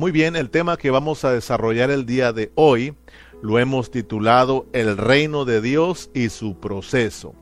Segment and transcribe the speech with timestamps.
[0.00, 2.94] Muy bien, el tema que vamos a desarrollar el día de hoy
[3.42, 7.34] lo hemos titulado El reino de Dios y su proceso.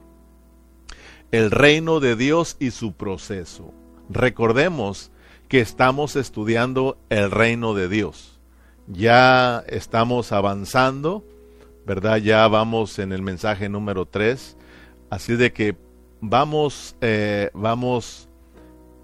[1.31, 3.73] El reino de Dios y su proceso.
[4.11, 5.13] Recordemos
[5.47, 8.41] que estamos estudiando el reino de Dios.
[8.89, 11.25] Ya estamos avanzando,
[11.87, 12.17] ¿verdad?
[12.17, 14.57] Ya vamos en el mensaje número 3.
[15.11, 15.77] Así de que
[16.21, 18.28] vamos, eh, vamos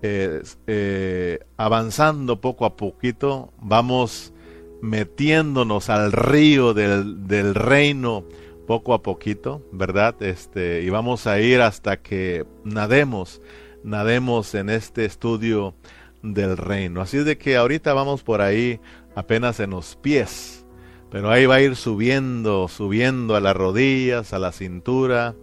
[0.06, 4.34] eh, avanzando poco a poquito, vamos
[4.82, 8.26] metiéndonos al río del, del, reino
[8.66, 10.22] poco a poquito, ¿verdad?
[10.22, 13.40] Este, y vamos a ir hasta que nademos,
[13.82, 15.74] nademos en este estudio
[16.22, 17.00] del reino.
[17.00, 18.80] Así de que ahorita vamos por ahí
[19.14, 20.66] apenas en los pies,
[21.10, 25.34] pero ahí va a ir subiendo, subiendo a las rodillas, a la cintura,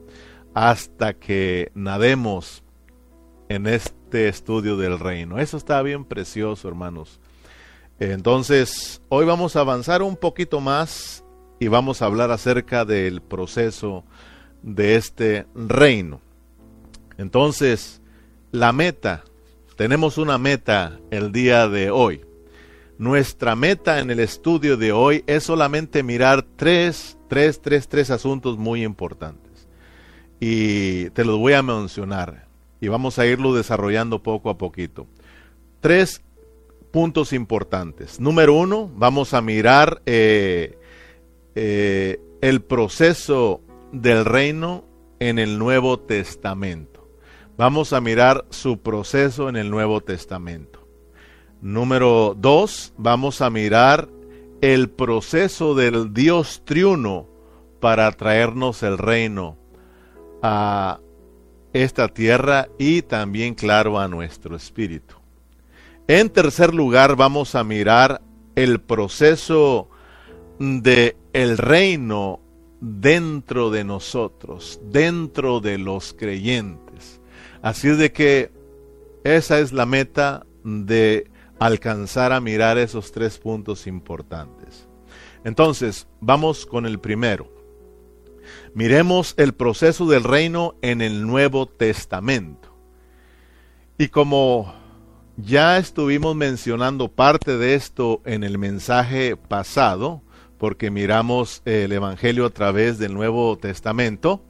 [0.53, 2.63] hasta que nademos
[3.49, 5.39] en este este estudio del reino.
[5.39, 7.21] Eso está bien precioso, hermanos.
[7.97, 11.23] Entonces, hoy vamos a avanzar un poquito más
[11.61, 14.03] y vamos a hablar acerca del proceso
[14.63, 16.19] de este reino.
[17.17, 18.01] Entonces,
[18.51, 19.23] la meta,
[19.77, 22.25] tenemos una meta el día de hoy.
[22.97, 28.57] Nuestra meta en el estudio de hoy es solamente mirar tres, tres, tres, tres asuntos
[28.57, 29.69] muy importantes.
[30.41, 32.50] Y te los voy a mencionar
[32.81, 35.07] y vamos a irlo desarrollando poco a poquito.
[35.79, 36.21] Tres
[36.91, 38.19] puntos importantes.
[38.19, 40.77] Número uno, vamos a mirar eh,
[41.55, 43.61] eh, el proceso
[43.93, 44.83] del reino
[45.19, 47.07] en el Nuevo Testamento.
[47.55, 50.87] Vamos a mirar su proceso en el Nuevo Testamento.
[51.61, 54.09] Número dos, vamos a mirar
[54.61, 57.27] el proceso del Dios triuno
[57.79, 59.57] para traernos el reino
[60.41, 60.99] a
[61.73, 65.15] esta tierra y también, claro, a nuestro espíritu.
[66.07, 68.21] En tercer lugar, vamos a mirar
[68.55, 69.89] el proceso
[70.59, 72.39] de el reino
[72.81, 77.21] dentro de nosotros, dentro de los creyentes.
[77.61, 78.51] Así de que
[79.23, 81.29] esa es la meta de
[81.59, 84.87] alcanzar a mirar esos tres puntos importantes.
[85.43, 87.60] Entonces, vamos con el primero.
[88.73, 92.73] Miremos el proceso del reino en el Nuevo Testamento.
[93.97, 94.73] Y como
[95.35, 100.21] ya estuvimos mencionando parte de esto en el mensaje pasado,
[100.57, 104.41] porque miramos el Evangelio a través del Nuevo Testamento,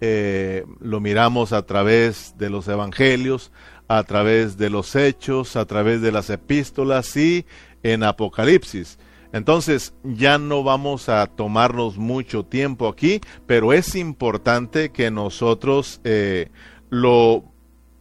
[0.00, 3.52] eh, lo miramos a través de los Evangelios,
[3.86, 7.46] a través de los Hechos, a través de las epístolas y
[7.84, 8.98] en Apocalipsis.
[9.32, 16.50] Entonces ya no vamos a tomarnos mucho tiempo aquí, pero es importante que nosotros eh,
[16.90, 17.44] lo,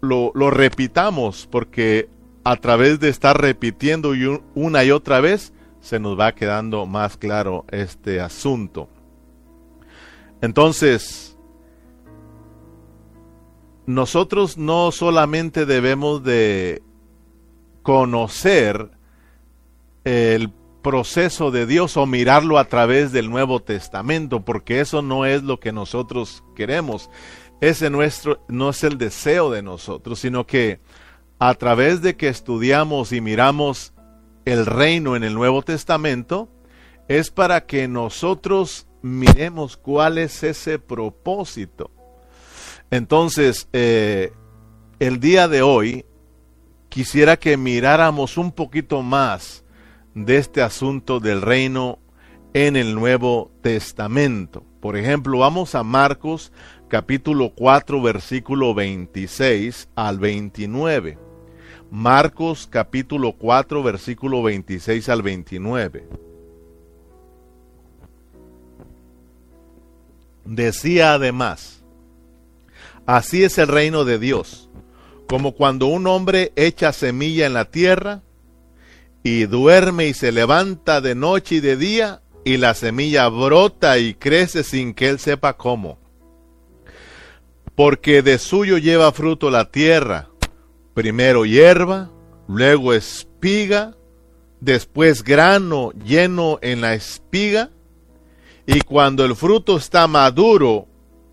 [0.01, 2.09] lo, repitamos porque
[2.43, 4.11] a través de estar repitiendo
[4.55, 8.89] una y otra vez se nos va quedando más claro este asunto.
[10.41, 11.37] Entonces,
[13.85, 16.81] nosotros no solamente debemos de
[17.83, 18.91] conocer
[20.03, 25.43] el proceso de Dios o mirarlo a través del Nuevo Testamento, porque eso no es
[25.43, 27.09] lo que nosotros queremos.
[27.61, 30.79] Ese nuestro no es el deseo de nosotros, sino que
[31.39, 33.93] a través de que estudiamos y miramos
[34.45, 36.49] el reino en el Nuevo Testamento,
[37.07, 41.91] es para que nosotros miremos cuál es ese propósito.
[42.89, 44.33] Entonces, eh,
[44.99, 46.05] el día de hoy
[46.89, 49.63] quisiera que miráramos un poquito más
[50.13, 51.99] de este asunto del reino
[52.53, 54.63] en el Nuevo Testamento.
[54.79, 56.51] Por ejemplo, vamos a Marcos
[56.87, 61.17] capítulo 4 versículo 26 al 29.
[61.89, 66.07] Marcos capítulo 4 versículo 26 al 29.
[70.43, 71.83] Decía además,
[73.05, 74.69] así es el reino de Dios,
[75.27, 78.23] como cuando un hombre echa semilla en la tierra,
[79.23, 84.15] y duerme y se levanta de noche y de día, y la semilla brota y
[84.15, 85.99] crece sin que él sepa cómo.
[87.75, 90.29] Porque de suyo lleva fruto la tierra,
[90.93, 92.09] primero hierba,
[92.47, 93.95] luego espiga,
[94.59, 97.69] después grano lleno en la espiga,
[98.65, 100.87] y cuando el fruto está maduro,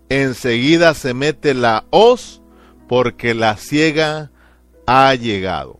[0.09, 2.41] enseguida se mete la hoz,
[2.87, 4.31] porque la ciega
[4.87, 5.79] ha llegado.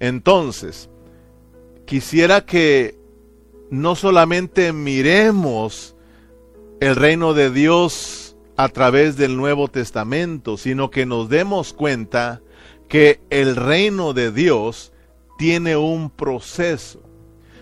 [0.00, 0.87] Entonces,
[1.88, 2.98] quisiera que
[3.70, 5.96] no solamente miremos
[6.80, 12.42] el reino de Dios a través del Nuevo Testamento, sino que nos demos cuenta
[12.88, 14.92] que el reino de Dios
[15.38, 17.02] tiene un proceso.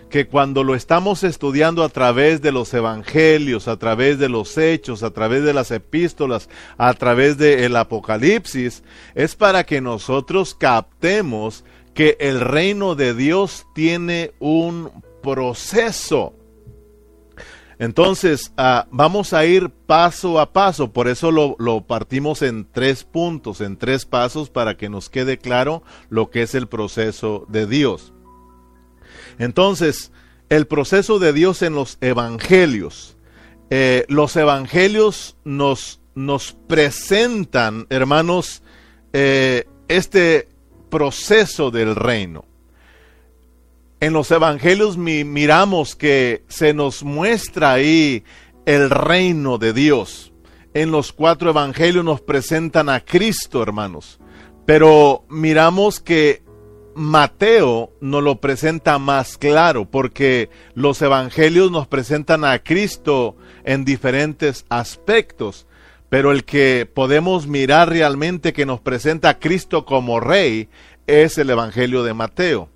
[0.09, 5.03] que cuando lo estamos estudiando a través de los evangelios, a través de los hechos,
[5.03, 6.47] a través de las epístolas,
[6.77, 8.83] a través del Apocalipsis,
[9.15, 11.65] es para que nosotros captemos
[11.97, 14.91] que el reino de Dios tiene un
[15.23, 16.35] proceso.
[17.79, 23.03] Entonces, ah, vamos a ir paso a paso, por eso lo, lo, partimos en tres
[23.03, 27.65] puntos, en tres pasos, para que nos quede claro lo que es el proceso de
[27.65, 28.13] Dios.
[29.39, 30.11] Entonces,
[30.49, 33.17] el proceso de Dios en los evangelios.
[33.71, 38.61] Eh, los evangelios nos, nos presentan, hermanos,
[39.13, 40.47] eh, este
[40.89, 42.45] proceso del reino.
[43.99, 48.23] En los evangelios miramos que se nos muestra ahí
[48.65, 50.31] el reino de Dios.
[50.73, 54.19] En los cuatro evangelios nos presentan a Cristo, hermanos.
[54.65, 56.43] Pero miramos que
[56.97, 64.65] Mateo nos lo presenta más claro, porque los evangelios nos presentan a Cristo en diferentes
[64.67, 65.66] aspectos,
[66.09, 70.69] pero el que podemos mirar realmente que nos presenta a Cristo como rey
[71.05, 72.69] es el evangelio de Mateo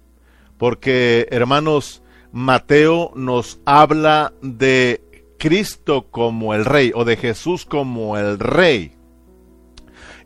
[0.62, 5.02] porque hermanos, Mateo nos habla de
[5.40, 8.92] Cristo como el rey o de Jesús como el rey.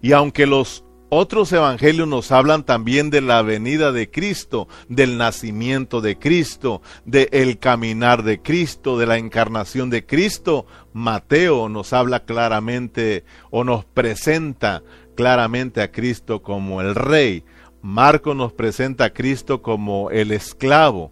[0.02, 6.02] Y aunque los otros evangelios nos hablan también de la venida de Cristo, del nacimiento
[6.02, 10.66] de Cristo, del el caminar de Cristo, de la encarnación de Cristo.
[10.94, 14.84] Mateo nos habla claramente o nos presenta
[15.16, 17.44] claramente a Cristo como el Rey.
[17.82, 21.12] Marco nos presenta a Cristo como el esclavo,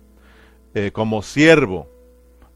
[0.73, 1.87] eh, como siervo.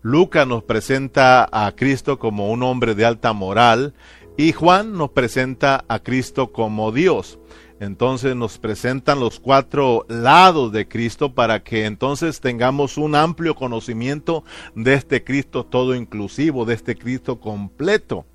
[0.01, 3.93] Lucas nos presenta a Cristo como un hombre de alta moral
[4.37, 7.39] y Juan nos presenta a Cristo como Dios.
[7.79, 14.43] Entonces nos presentan los cuatro lados de Cristo para que entonces tengamos un amplio conocimiento
[14.73, 18.25] de este Cristo todo inclusivo, de este Cristo completo.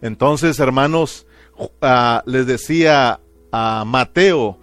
[0.00, 1.26] Entonces, hermanos,
[1.80, 3.20] ah, les decía
[3.50, 4.58] a Mateo,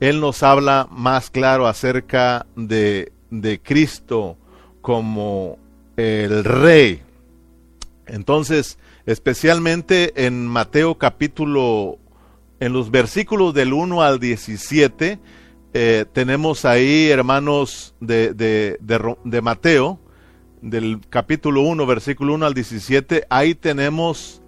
[0.00, 4.36] él nos habla más claro acerca de, de Cristo
[4.80, 5.58] como
[5.96, 7.02] el Rey.
[8.10, 11.98] Entonces, especialmente en Mateo capítulo,
[12.58, 15.20] en los versículos del 1 al 17,
[15.72, 20.00] eh, tenemos ahí, hermanos de, de, de, de, Mateo,
[20.60, 24.42] del capítulo 1, versículo 1 al 17, ahí tenemos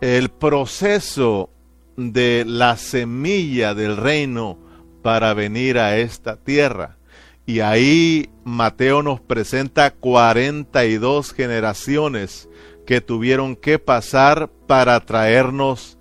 [0.00, 1.50] el proceso
[1.96, 4.56] de la semilla del reino
[5.02, 6.96] para venir a esta tierra.
[7.44, 12.48] Y ahí Mateo nos presenta 42 generaciones
[12.90, 15.96] que tuvieron que pasar para traernos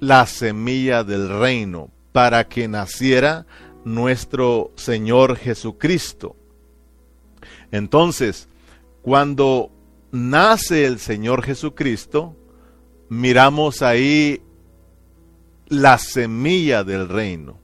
[0.00, 3.46] la semilla del reino, para que naciera
[3.84, 6.34] nuestro Señor Jesucristo.
[7.70, 8.48] Entonces,
[9.02, 9.70] cuando
[10.10, 12.34] nace el Señor Jesucristo,
[13.08, 14.42] miramos ahí
[15.68, 17.60] la semilla del reino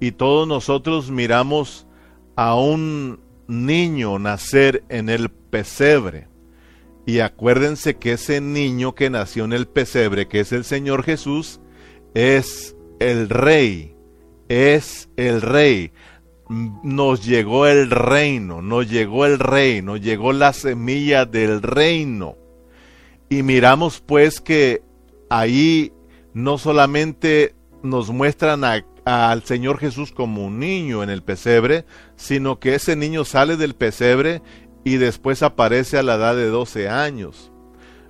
[0.00, 1.86] y todos nosotros miramos
[2.36, 6.31] a un niño nacer en el pesebre.
[7.04, 11.60] Y acuérdense que ese niño que nació en el pesebre, que es el Señor Jesús,
[12.14, 13.96] es el rey,
[14.48, 15.92] es el rey.
[16.48, 22.36] Nos llegó el reino, nos llegó el reino, llegó la semilla del reino.
[23.28, 24.82] Y miramos pues que
[25.30, 25.92] ahí
[26.34, 28.62] no solamente nos muestran
[29.04, 31.84] al Señor Jesús como un niño en el pesebre,
[32.16, 34.42] sino que ese niño sale del pesebre
[34.84, 37.50] y después aparece a la edad de 12 años.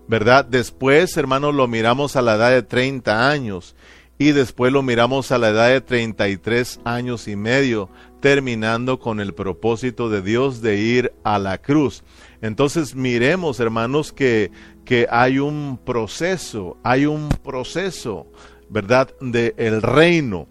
[0.08, 0.44] ¿Verdad?
[0.44, 3.76] Después, hermanos, lo miramos a la edad de 30 años
[4.18, 7.88] y después lo miramos a la edad de 33 años y medio,
[8.20, 12.04] terminando con el propósito de Dios de ir a la cruz.
[12.40, 14.50] Entonces miremos, hermanos, que,
[14.84, 18.26] que hay un proceso, hay un proceso,
[18.68, 20.46] ¿verdad?, de el reino.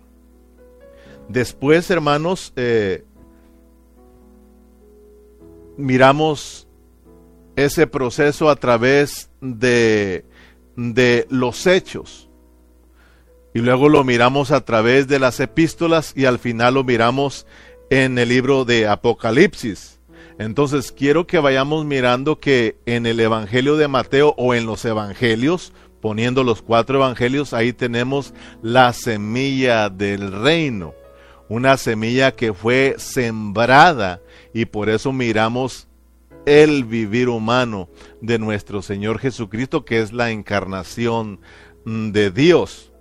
[1.29, 3.05] Después, hermanos, eh,
[5.81, 6.67] miramos
[7.55, 10.25] ese proceso a través de,
[10.75, 12.29] de los hechos.
[13.53, 17.45] Y luego lo miramos a través de las epístolas y al final lo miramos
[17.89, 19.99] en el libro de Apocalipsis.
[20.39, 25.73] Entonces quiero que vayamos mirando que en el Evangelio de Mateo o en los Evangelios,
[25.99, 30.93] poniendo los cuatro Evangelios, ahí tenemos la semilla del reino
[31.51, 34.21] una semilla que fue sembrada
[34.53, 35.89] y por eso miramos
[36.45, 37.89] el vivir humano
[38.21, 41.41] de nuestro Señor Jesucristo, que es la encarnación
[41.83, 42.93] de Dios.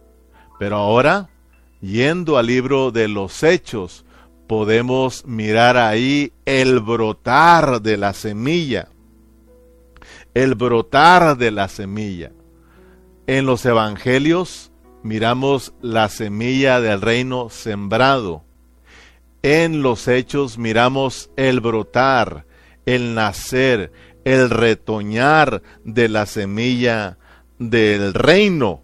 [0.58, 1.30] Pero ahora,
[1.80, 4.04] yendo al libro de los Hechos,
[4.48, 8.88] podemos mirar ahí el brotar de la semilla.
[10.34, 12.32] El brotar de la semilla.
[13.28, 14.69] En los evangelios
[15.02, 18.44] miramos la semilla del reino sembrado.
[19.42, 22.44] En los hechos miramos el brotar,
[22.84, 23.92] el nacer,
[24.24, 27.18] el retoñar de la semilla
[27.58, 28.82] del reino.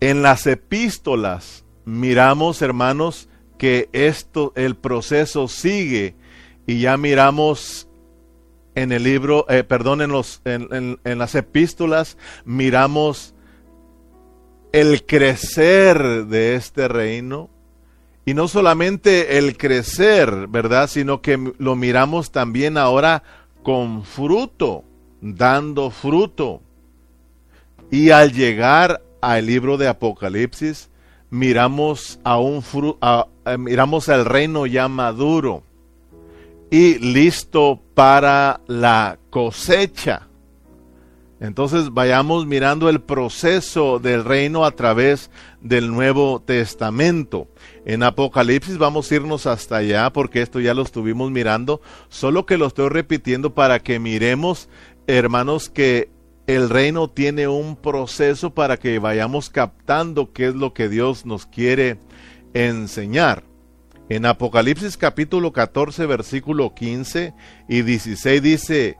[0.00, 3.28] En las epístolas miramos, hermanos,
[3.58, 6.14] que esto, el proceso sigue
[6.66, 7.88] y ya miramos
[8.74, 13.35] en el libro, eh, perdón, en, los, en, en las epístolas, miramos
[14.76, 17.48] el crecer de este reino.
[18.26, 20.90] Y no solamente el crecer, ¿verdad?
[20.90, 23.22] Sino que lo miramos también ahora
[23.62, 24.84] con fruto,
[25.22, 26.60] dando fruto.
[27.90, 30.90] Y al llegar al libro de Apocalipsis,
[31.30, 32.62] miramos a un
[33.58, 35.62] miramos al reino ya maduro
[36.70, 40.28] y listo para la cosecha.
[41.38, 47.48] Entonces vayamos mirando el proceso del reino a través del Nuevo Testamento.
[47.84, 52.56] En Apocalipsis vamos a irnos hasta allá porque esto ya lo estuvimos mirando, solo que
[52.56, 54.70] lo estoy repitiendo para que miremos,
[55.06, 56.10] hermanos, que
[56.46, 61.44] el reino tiene un proceso para que vayamos captando qué es lo que Dios nos
[61.44, 61.98] quiere
[62.54, 63.42] enseñar.
[64.08, 67.34] En Apocalipsis capítulo 14 versículo 15
[67.68, 68.96] y 16 dice,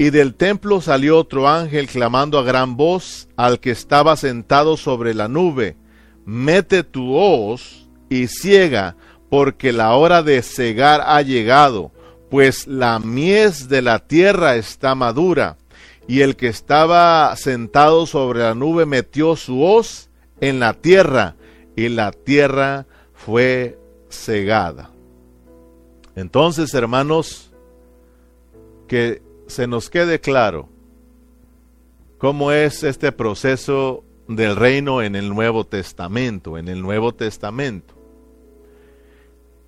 [0.00, 5.12] y del templo salió otro ángel clamando a gran voz al que estaba sentado sobre
[5.12, 5.76] la nube,
[6.24, 8.96] mete tu hoz y ciega,
[9.28, 11.92] porque la hora de cegar ha llegado,
[12.30, 15.58] pues la mies de la tierra está madura
[16.08, 20.08] y el que estaba sentado sobre la nube metió su hoz
[20.40, 21.36] en la tierra
[21.76, 23.78] y la tierra fue
[24.08, 24.92] cegada.
[26.16, 27.50] Entonces, hermanos,
[28.88, 30.68] que se nos quede claro
[32.18, 37.94] cómo es este proceso del reino en el Nuevo Testamento, en el Nuevo Testamento.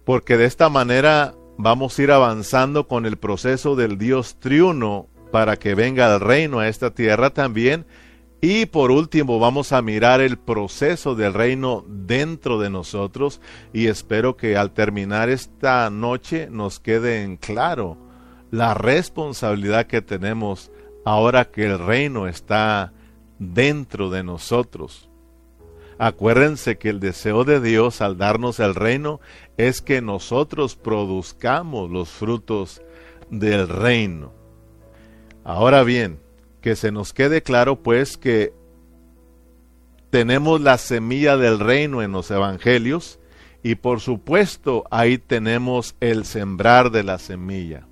[0.04, 5.56] Porque de esta manera vamos a ir avanzando con el proceso del Dios triuno para
[5.56, 7.86] que venga el reino a esta tierra también.
[8.40, 13.40] Y por último vamos a mirar el proceso del reino dentro de nosotros
[13.72, 18.11] y espero que al terminar esta noche nos quede en claro
[18.52, 20.70] la responsabilidad que tenemos
[21.06, 22.92] ahora que el reino está
[23.38, 25.08] dentro de nosotros.
[25.98, 29.20] Acuérdense que el deseo de Dios al darnos el reino
[29.56, 32.82] es que nosotros produzcamos los frutos
[33.30, 34.34] del reino.
[35.44, 36.20] Ahora bien,
[36.60, 38.52] que se nos quede claro pues que
[40.10, 43.18] tenemos la semilla del reino en los evangelios
[43.62, 47.86] y por supuesto ahí tenemos el sembrar de la semilla.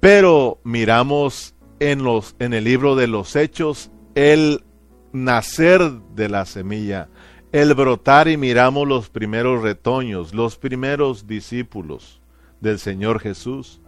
[0.00, 4.64] Pero miramos en los en el libro de los hechos el
[5.12, 7.08] nacer de la semilla,
[7.52, 12.20] el brotar y miramos los primeros retoños, los primeros discípulos
[12.60, 13.80] del Señor Jesús.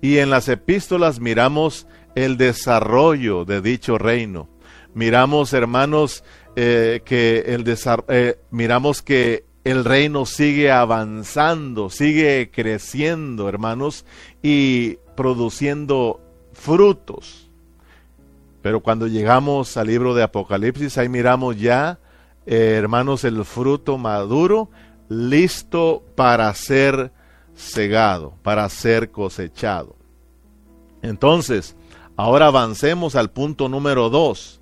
[0.00, 4.48] Y en las epístolas miramos el desarrollo de dicho reino.
[4.94, 6.24] Miramos, hermanos,
[6.54, 7.64] eh, que el
[8.08, 14.06] eh, miramos que el reino sigue avanzando, sigue creciendo, hermanos,
[14.42, 16.20] y produciendo
[16.52, 17.50] frutos.
[18.62, 21.98] Pero cuando llegamos al libro de Apocalipsis, ahí miramos ya,
[22.46, 24.70] eh, hermanos, el fruto maduro,
[25.08, 27.10] listo para ser
[27.56, 29.96] cegado, para ser cosechado.
[31.02, 31.76] Entonces,
[32.16, 34.60] Ahora avancemos al punto número dos.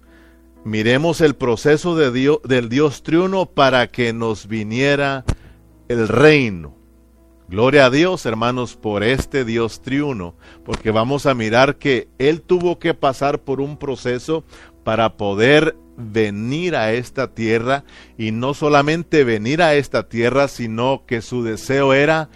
[0.65, 5.25] Miremos el proceso de Dios, del Dios triuno para que nos viniera
[5.87, 6.75] el reino.
[7.55, 10.35] Gloria a Dios, hermanos, por este Dios triuno,
[10.65, 14.43] porque vamos a mirar que Él tuvo que pasar por un proceso
[14.83, 17.85] para poder venir a esta tierra
[18.19, 22.29] y no solamente venir a esta tierra, sino que su deseo era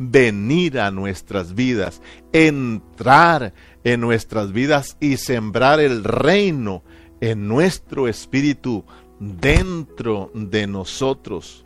[0.00, 2.02] venir a nuestras vidas,
[2.32, 3.54] entrar
[3.84, 6.82] en nuestras vidas y sembrar el reino
[7.20, 8.84] en nuestro espíritu
[9.20, 11.63] dentro de nosotros.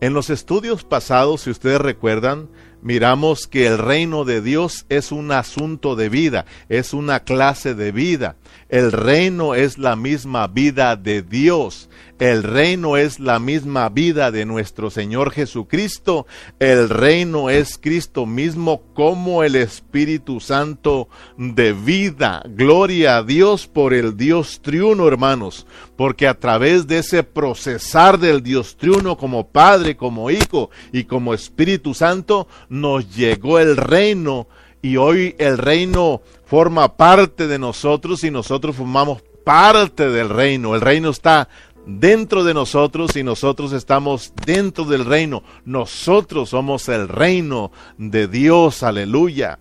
[0.00, 2.50] En los estudios pasados, si ustedes recuerdan,
[2.82, 7.92] miramos que el reino de Dios es un asunto de vida, es una clase de
[7.92, 8.36] vida.
[8.68, 11.88] El reino es la misma vida de Dios.
[12.18, 16.26] El reino es la misma vida de nuestro Señor Jesucristo.
[16.58, 22.42] El reino es Cristo mismo como el Espíritu Santo de vida.
[22.48, 25.66] Gloria a Dios por el Dios triuno, hermanos.
[25.94, 31.34] Porque a través de ese procesar del Dios triuno como Padre, como Hijo y como
[31.34, 34.48] Espíritu Santo, nos llegó el reino.
[34.80, 40.74] Y hoy el reino forma parte de nosotros y nosotros formamos parte del reino.
[40.74, 41.48] El reino está
[41.86, 45.42] dentro de nosotros y nosotros estamos dentro del reino.
[45.64, 48.82] Nosotros somos el reino de Dios.
[48.82, 49.58] Aleluya.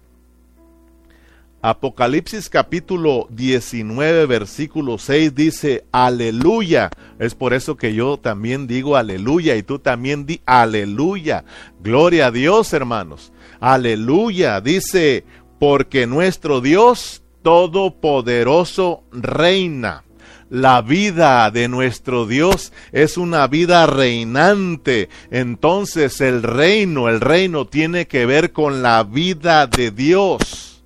[1.61, 6.91] Apocalipsis capítulo 19 versículo 6 dice aleluya.
[7.17, 11.43] Es por eso que yo también digo aleluya y tú también di aleluya.
[11.81, 13.31] Gloria a Dios hermanos.
[13.59, 14.61] Aleluya.
[14.61, 15.25] Dice
[15.59, 20.04] porque nuestro Dios todopoderoso reina.
[20.49, 25.09] La vida de nuestro Dios es una vida reinante.
[25.31, 30.83] Entonces el reino, el reino tiene que ver con la vida de Dios.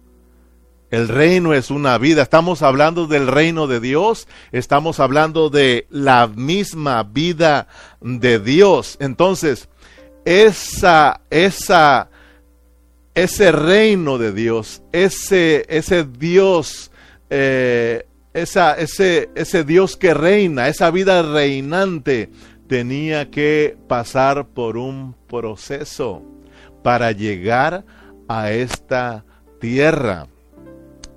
[0.91, 2.23] El reino es una vida.
[2.23, 4.27] Estamos hablando del reino de Dios.
[4.51, 7.67] Estamos hablando de la misma vida
[8.01, 8.97] de Dios.
[8.99, 9.69] Entonces,
[10.25, 12.09] esa, esa,
[13.13, 16.91] ese reino de Dios, ese, ese Dios
[17.29, 18.05] eh,
[18.41, 22.29] ese, ese Dios que reina, esa vida reinante,
[22.67, 26.21] tenía que pasar por un proceso
[26.83, 27.83] para llegar
[28.27, 29.25] a esta
[29.59, 30.27] tierra.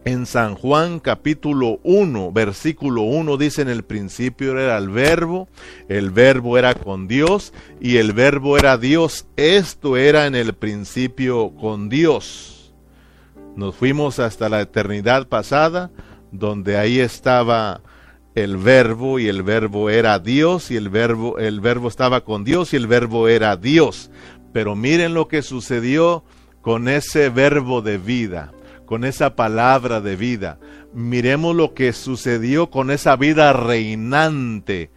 [0.05, 5.49] En San Juan capítulo 1, versículo 1 dice en el principio era el verbo,
[5.89, 9.27] el verbo era con Dios y el verbo era Dios.
[9.37, 12.75] Esto era en el principio con Dios.
[13.55, 15.93] Nos fuimos hasta la eternidad pasada
[16.33, 17.83] donde ahí estaba
[18.35, 22.73] el verbo y el verbo era Dios y el verbo el verbo estaba con Dios
[22.73, 24.11] y el verbo era Dios.
[24.53, 26.25] Pero miren lo que sucedió
[26.63, 28.53] con ese verbo de vida,
[28.87, 30.59] con esa palabra de vida.
[30.95, 34.91] Miremos lo que sucedió con esa vida reinante.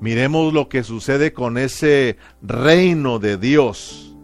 [0.00, 4.16] Miremos lo que sucede con ese reino de Dios.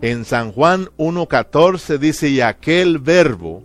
[0.00, 3.62] En San Juan 1.14 dice, y aquel verbo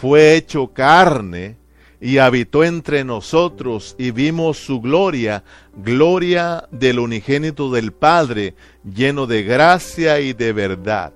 [0.00, 1.56] fue hecho carne
[2.00, 5.42] y habitó entre nosotros y vimos su gloria,
[5.76, 11.12] gloria del unigénito del Padre, lleno de gracia y de verdad.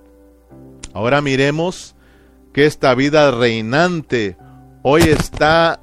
[0.93, 1.95] Ahora miremos
[2.51, 4.35] que esta vida reinante
[4.81, 5.79] hoy está,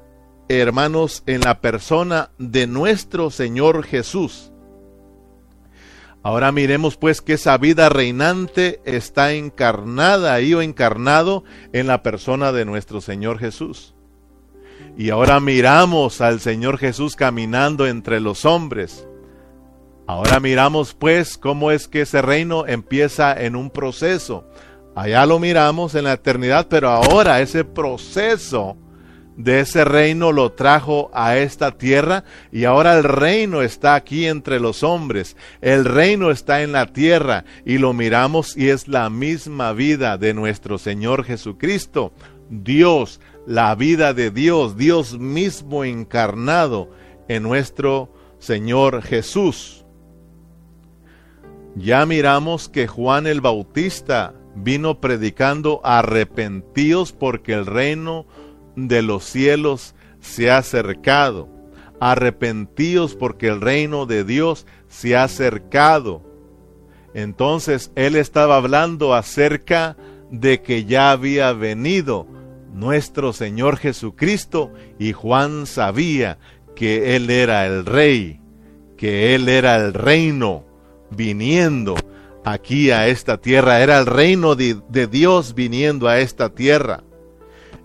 [0.47, 4.50] hermanos, en la persona de nuestro Señor Jesús.
[6.23, 12.51] Ahora miremos pues que esa vida reinante está encarnada ahí o encarnado en la persona
[12.51, 13.95] de nuestro Señor Jesús.
[14.97, 19.07] Y ahora miramos al Señor Jesús caminando entre los hombres.
[20.05, 24.45] Ahora miramos pues cómo es que ese reino empieza en un proceso.
[24.95, 28.77] Allá lo miramos en la eternidad, pero ahora ese proceso
[29.37, 34.59] de ese reino lo trajo a esta tierra y ahora el reino está aquí entre
[34.59, 35.37] los hombres.
[35.61, 40.33] El reino está en la tierra y lo miramos y es la misma vida de
[40.33, 42.11] nuestro Señor Jesucristo.
[42.49, 46.89] Dios, la vida de Dios, Dios mismo encarnado
[47.27, 49.85] en nuestro Señor Jesús.
[51.75, 58.25] Ya miramos que Juan el Bautista vino predicando arrepentidos porque el reino
[58.75, 61.49] de los cielos se ha acercado.
[61.99, 66.23] Arrepentíos porque el reino de Dios se ha acercado.
[67.13, 69.97] Entonces él estaba hablando acerca
[70.31, 72.25] de que ya había venido
[72.73, 76.39] nuestro Señor Jesucristo y Juan sabía
[76.75, 78.39] que él era el rey,
[78.97, 80.63] que él era el reino
[81.09, 81.95] viniendo
[82.45, 87.03] aquí a esta tierra, era el reino de, de Dios viniendo a esta tierra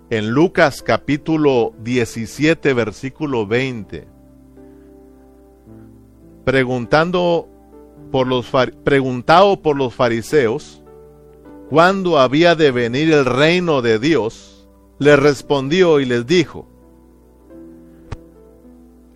[0.08, 4.06] en Lucas capítulo 17 versículo 20,
[6.44, 7.48] preguntando
[8.12, 8.46] por los,
[8.84, 10.82] preguntado por los fariseos
[11.68, 14.68] cuándo había de venir el reino de Dios,
[15.00, 16.68] le respondió y les dijo,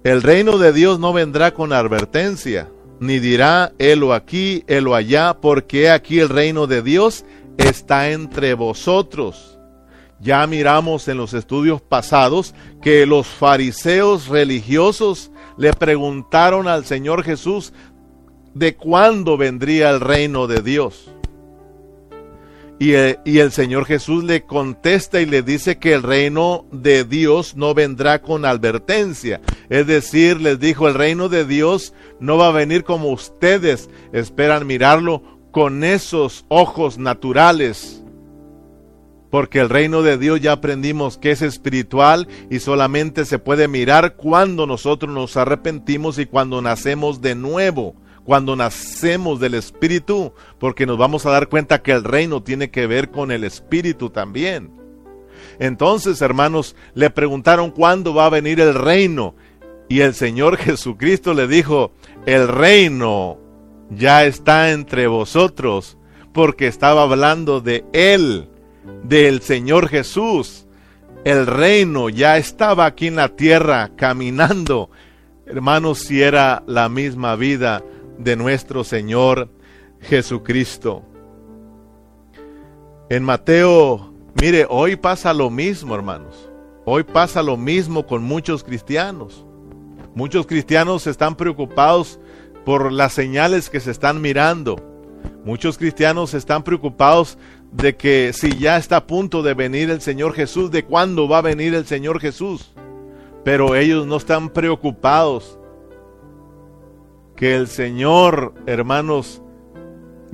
[0.03, 5.88] el reino de Dios no vendrá con advertencia, ni dirá, helo aquí, helo allá, porque
[5.88, 7.24] aquí el reino de Dios
[7.59, 9.49] está entre vosotros
[10.20, 17.72] ya miramos en los estudios pasados que los fariseos religiosos le preguntaron al Señor Jesús
[18.54, 21.11] de cuándo vendría el reino de Dios.
[22.78, 27.04] Y el, y el, Señor Jesús le contesta y le dice que el reino de
[27.04, 29.42] Dios no vendrá con advertencia.
[29.68, 34.66] Es decir, les dijo, el reino de Dios no va a venir como ustedes esperan
[34.66, 38.02] mirarlo con esos ojos naturales.
[39.30, 44.16] Porque el reino de Dios ya aprendimos que es espiritual y solamente se puede mirar
[44.16, 50.98] cuando nosotros nos arrepentimos y cuando nacemos de nuevo cuando nacemos del Espíritu, porque nos
[50.98, 54.70] vamos a dar cuenta que el reino tiene que ver con el Espíritu también.
[55.58, 59.34] Entonces, hermanos, le preguntaron cuándo va a venir el reino.
[59.88, 61.92] Y el Señor Jesucristo le dijo,
[62.26, 63.38] el reino
[63.90, 65.98] ya está entre vosotros,
[66.32, 68.48] porque estaba hablando de Él,
[69.04, 70.66] del Señor Jesús.
[71.24, 74.90] El reino ya estaba aquí en la tierra caminando.
[75.46, 77.82] Hermanos, si era la misma vida
[78.18, 79.50] de nuestro Señor
[80.00, 81.02] Jesucristo.
[83.08, 86.48] En Mateo, mire, hoy pasa lo mismo, hermanos.
[86.84, 89.44] Hoy pasa lo mismo con muchos cristianos.
[90.14, 92.18] Muchos cristianos están preocupados
[92.64, 94.76] por las señales que se están mirando.
[95.44, 97.38] Muchos cristianos están preocupados
[97.72, 101.38] de que si ya está a punto de venir el Señor Jesús, de cuándo va
[101.38, 102.72] a venir el Señor Jesús.
[103.44, 105.59] Pero ellos no están preocupados
[107.37, 109.40] que el Señor, hermanos,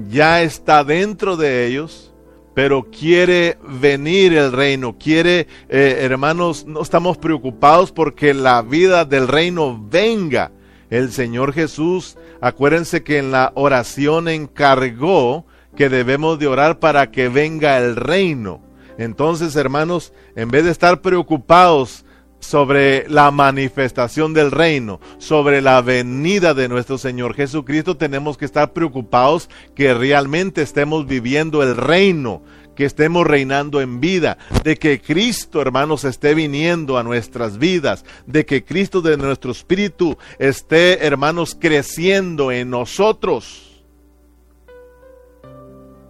[0.09, 2.13] ya está dentro de ellos,
[2.55, 9.29] pero quiere venir el reino, quiere, eh, hermanos, no estamos preocupados porque la vida del
[9.29, 10.53] reino venga.
[10.89, 15.45] El Señor Jesús, acuérdense que en la oración encargó
[15.77, 18.61] que debemos de orar para que venga el reino.
[18.99, 22.05] Entonces, hermanos, en vez de estar preocupados
[22.41, 28.73] sobre la manifestación del reino, sobre la venida de nuestro Señor Jesucristo, tenemos que estar
[28.73, 32.43] preocupados que realmente estemos viviendo el reino,
[32.75, 38.47] que estemos reinando en vida, de que Cristo, hermanos, esté viniendo a nuestras vidas, de
[38.47, 43.66] que Cristo de nuestro espíritu esté, hermanos, creciendo en nosotros.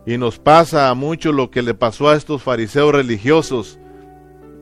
[0.06, 3.78] Y nos pasa mucho lo que le pasó a estos fariseos religiosos,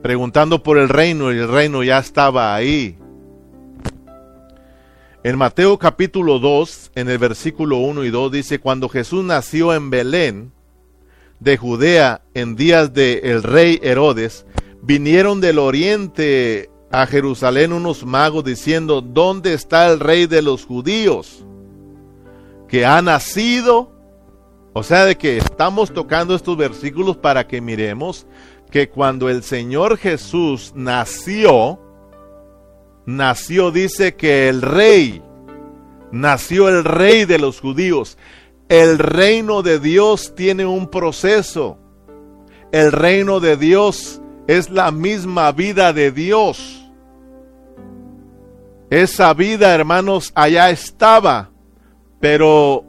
[0.01, 2.97] preguntando por el reino y el reino ya estaba ahí.
[5.23, 9.89] En Mateo capítulo 2, en el versículo 1 y 2 dice, cuando Jesús nació en
[9.89, 10.51] Belén
[11.39, 14.45] de Judea en días de el rey Herodes,
[14.81, 21.43] vinieron del oriente a Jerusalén unos magos diciendo, ¿dónde está el rey de los judíos?
[22.67, 23.94] Que ha nacido.
[24.77, 28.27] O sea, de que estamos tocando estos versículos para que miremos
[28.69, 31.79] que cuando el Señor Jesús nació,
[33.05, 35.23] nació, dice que el rey,
[36.11, 38.17] nació el rey de los judíos.
[38.67, 41.77] El reino de Dios tiene un proceso.
[42.73, 46.91] El reino de Dios es la misma vida de Dios.
[48.89, 51.49] Esa vida, hermanos, allá estaba,
[52.19, 52.83] pero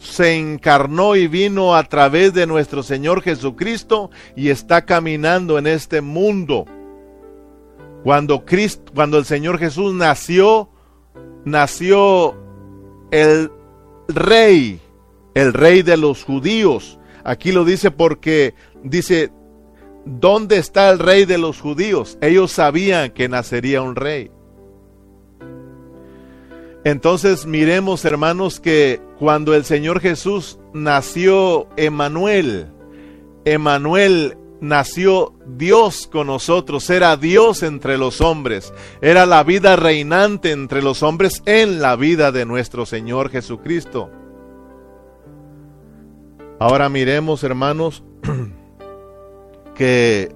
[0.00, 6.00] se encarnó y vino a través de nuestro Señor Jesucristo y está caminando en este
[6.00, 6.64] mundo.
[8.02, 10.70] Cuando Cristo, cuando el Señor Jesús nació,
[11.44, 12.34] nació
[13.10, 13.52] el
[14.08, 14.80] rey,
[15.34, 16.98] el rey de los judíos.
[17.22, 19.30] Aquí lo dice porque dice,
[20.06, 22.16] ¿dónde está el rey de los judíos?
[22.22, 24.30] Ellos sabían que nacería un rey.
[26.84, 32.68] Entonces miremos, hermanos, que cuando el Señor Jesús nació Emanuel,
[33.44, 40.80] Emanuel nació Dios con nosotros, era Dios entre los hombres, era la vida reinante entre
[40.82, 44.10] los hombres en la vida de nuestro Señor Jesucristo.
[46.58, 48.04] Ahora miremos, hermanos,
[49.74, 50.34] que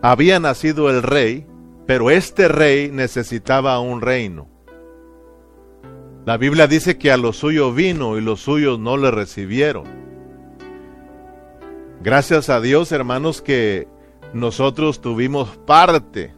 [0.00, 1.46] había nacido el rey,
[1.86, 4.51] pero este rey necesitaba un reino.
[6.24, 9.84] La Biblia dice que a lo suyo vino y los suyos no le recibieron.
[12.00, 13.88] Gracias a Dios, hermanos, que
[14.32, 16.32] nosotros tuvimos parte.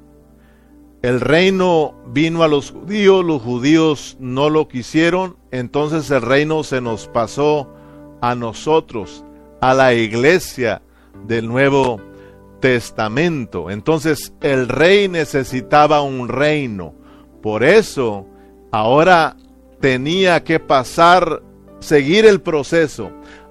[1.02, 6.80] El reino vino a los judíos, los judíos no lo quisieron, entonces el reino se
[6.80, 7.70] nos pasó
[8.22, 9.22] a nosotros,
[9.60, 10.80] a la iglesia
[11.26, 12.00] del Nuevo
[12.60, 13.70] Testamento.
[13.70, 16.94] Entonces el rey necesitaba un reino.
[17.42, 18.26] Por eso
[18.72, 19.36] ahora
[19.80, 21.42] tenía que pasar,
[21.80, 23.10] seguir el proceso.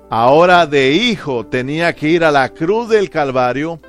[0.10, 3.80] Ahora de hijo tenía que ir a la cruz del Calvario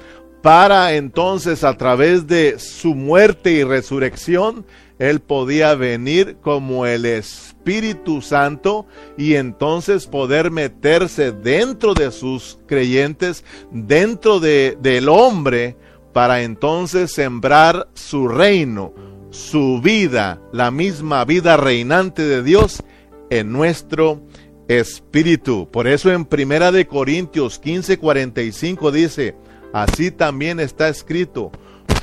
[0.45, 4.67] para entonces a través de su muerte y resurrección,
[4.99, 13.43] Él podía venir como el Espíritu Santo y entonces poder meterse dentro de sus creyentes,
[13.71, 15.79] dentro de, del hombre,
[16.13, 18.93] para entonces sembrar su reino,
[19.35, 22.85] su vida, la misma vida reinante de Dios
[23.31, 24.23] en nuestro
[24.69, 25.69] espíritu.
[25.71, 29.35] Por eso en Primera de Corintios 15:45 dice,
[29.73, 31.51] así también está escrito,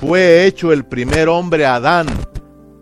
[0.02, 2.08] fue hecho el primer hombre Adán,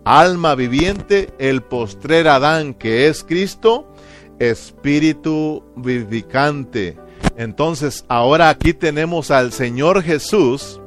[0.04, 3.94] alma viviente, el postrer Adán que es Cristo,
[4.40, 6.98] espíritu vivificante.
[7.38, 10.82] Entonces, ahora aquí tenemos al Señor Jesús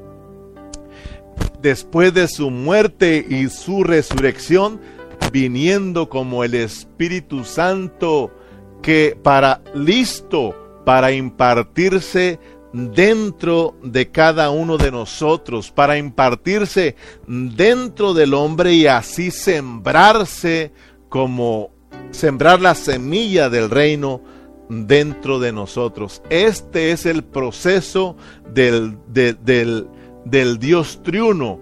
[1.62, 4.80] después de su muerte y su resurrección,
[5.32, 8.30] viniendo como el Espíritu Santo
[8.82, 12.38] que para listo para impartirse
[12.72, 16.96] dentro de cada uno de nosotros, para impartirse
[17.26, 20.72] dentro del hombre y así sembrarse
[21.08, 21.70] como
[22.10, 24.22] sembrar la semilla del reino
[24.68, 26.22] dentro de nosotros.
[26.30, 28.16] Este es el proceso
[28.52, 29.88] del, del,
[30.24, 31.60] del Dios triuno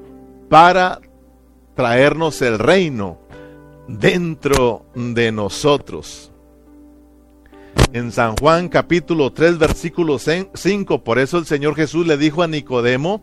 [0.48, 1.00] para
[1.74, 3.18] traernos el reino
[3.88, 6.30] dentro de nosotros.
[7.92, 12.48] En San Juan capítulo 3 versículo 5, por eso el Señor Jesús le dijo a
[12.48, 13.22] Nicodemo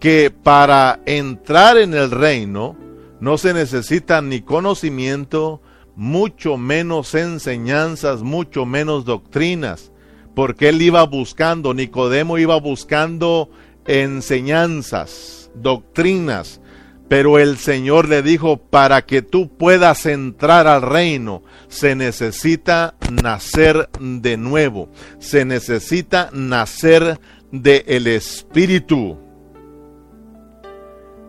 [0.00, 2.76] que para entrar en el reino
[3.20, 5.60] no se necesita ni conocimiento,
[5.96, 9.90] mucho menos enseñanzas, mucho menos doctrinas,
[10.34, 13.50] porque él iba buscando, Nicodemo iba buscando
[13.88, 16.60] enseñanzas, doctrinas,
[17.08, 23.88] pero el Señor le dijo, para que tú puedas entrar al reino, se necesita nacer
[23.98, 27.18] de nuevo, se necesita nacer
[27.50, 29.16] del el Espíritu.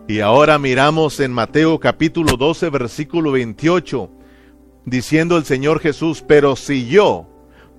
[0.06, 4.10] Y ahora miramos en Mateo capítulo 12, versículo 28,
[4.84, 7.26] diciendo el Señor Jesús, pero si yo,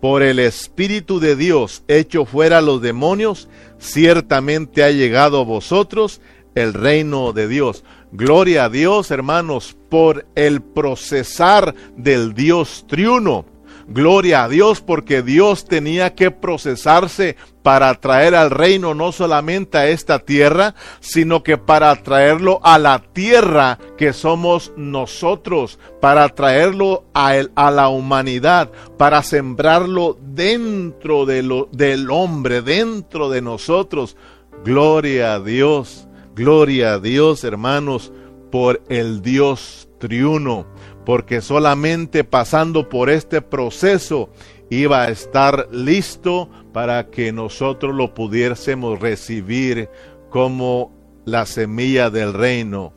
[0.01, 3.47] por el Espíritu de Dios, echo fuera los demonios,
[3.81, 6.21] ciertamente ha llegado a vosotros
[6.55, 7.83] el reino de Dios.
[8.11, 13.45] Gloria a Dios, hermanos, por el procesar del Dios triuno.
[13.87, 19.87] Gloria a Dios porque Dios tenía que procesarse para traer al reino no solamente a
[19.87, 27.33] esta tierra, sino que para traerlo a la tierra que somos nosotros, para traerlo a,
[27.55, 34.17] a la humanidad, para sembrarlo dentro de lo, del hombre, dentro de nosotros.
[34.63, 36.07] Gloria a Dios.
[36.33, 38.13] Gloria a Dios, hermanos,
[38.51, 40.65] por el Dios triuno,
[41.05, 44.29] porque solamente pasando por este proceso
[44.71, 49.89] iba a estar listo para que nosotros lo pudiésemos recibir
[50.29, 50.93] como
[51.25, 52.93] la semilla del reino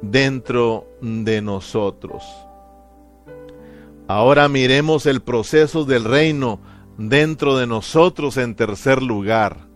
[0.00, 2.24] dentro de nosotros.
[4.08, 6.60] Ahora miremos el proceso del reino
[6.96, 9.68] dentro de nosotros en tercer lugar.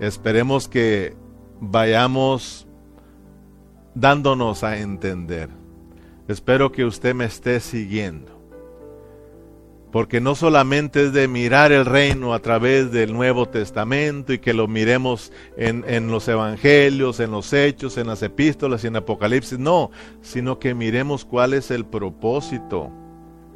[0.00, 1.14] Esperemos que
[1.60, 2.66] vayamos
[3.94, 5.50] dándonos a entender.
[6.26, 8.37] Espero que usted me esté siguiendo.
[9.90, 14.52] Porque no solamente es de mirar el reino a través del Nuevo Testamento y que
[14.52, 19.58] lo miremos en, en, los Evangelios, en los Hechos, en las epístolas y en Apocalipsis,
[19.58, 22.92] no, sino que miremos cuál es el propósito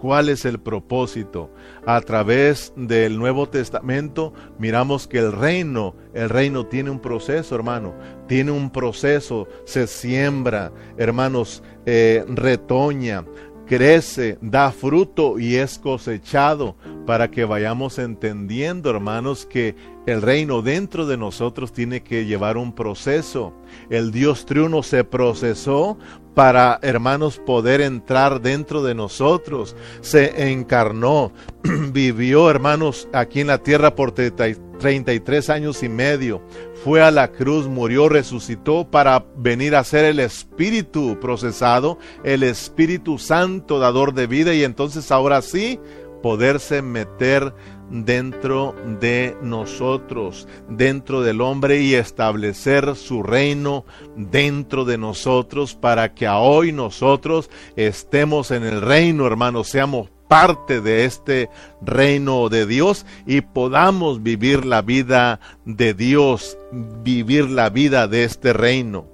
[0.02, 1.48] ¿Cuál es el propósito?
[1.86, 7.94] A través del Nuevo Testamento miramos que el reino, el reino tiene un proceso, hermano,
[8.26, 13.24] tiene un proceso, se siembra, hermanos, eh, retoña,
[13.66, 19.74] crece, da fruto y es cosechado para que vayamos entendiendo, hermanos, que
[20.06, 23.52] el reino dentro de nosotros tiene que llevar un proceso.
[23.90, 25.98] El Dios triuno se procesó
[26.34, 29.76] para, hermanos, poder entrar dentro de nosotros.
[30.00, 31.32] Se encarnó,
[31.92, 36.42] vivió, hermanos, aquí en la tierra por 33 años y medio.
[36.84, 43.18] Fue a la cruz, murió, resucitó para venir a ser el Espíritu procesado, el Espíritu
[43.18, 45.78] Santo, dador de vida, y entonces ahora sí
[46.22, 47.54] poderse meter
[47.88, 53.84] dentro de nosotros, dentro del hombre y establecer su reino
[54.16, 61.04] dentro de nosotros para que hoy nosotros estemos en el reino, hermanos, seamos parte de
[61.04, 61.50] este
[61.82, 66.56] reino de Dios y podamos vivir la vida de Dios,
[67.04, 69.04] vivir la vida de este reino.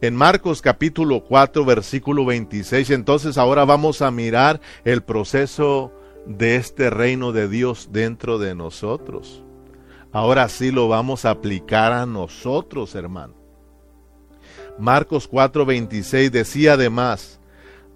[0.00, 5.92] En Marcos capítulo 4 versículo 26, entonces ahora vamos a mirar el proceso
[6.26, 9.44] de este reino de Dios dentro de nosotros.
[10.10, 13.34] Ahora sí lo vamos a aplicar a nosotros, hermano.
[14.76, 17.38] Marcos 4:26 decía además,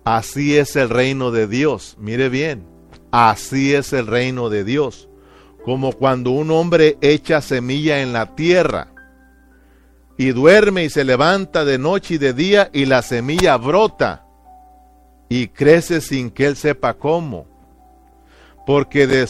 [0.07, 1.97] así es el reino de Dios.
[1.99, 2.65] Mire bien,
[3.11, 5.09] así es el reino de Dios.
[5.65, 8.93] Como cuando un hombre echa semilla en la tierra
[10.17, 14.25] y duerme y se levanta de noche y de día y la semilla brota
[15.29, 17.49] y crece sin que él sepa cómo.
[18.65, 19.29] Porque de,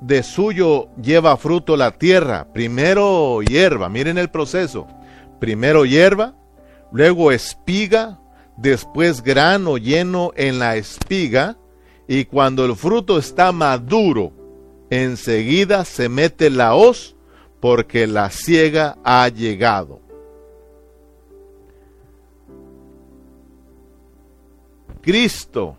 [0.00, 4.86] de suyo lleva fruto la tierra, primero hierba, miren el proceso,
[5.38, 6.34] primero hierba,
[6.92, 8.20] luego espiga,
[8.56, 11.56] después grano lleno en la espiga,
[12.06, 14.32] y cuando el fruto está maduro,
[14.90, 17.16] enseguida se mete la hoz,
[17.60, 20.00] porque la ciega ha llegado.
[25.00, 25.76] Cristo,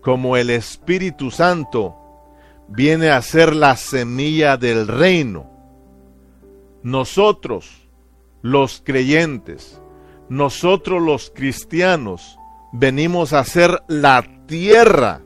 [0.00, 1.96] como el Espíritu Santo,
[2.68, 5.50] viene a ser la semilla del reino.
[6.82, 7.88] Nosotros,
[8.42, 9.80] los creyentes,
[10.28, 12.38] nosotros los cristianos,
[12.72, 15.22] venimos a ser la tierra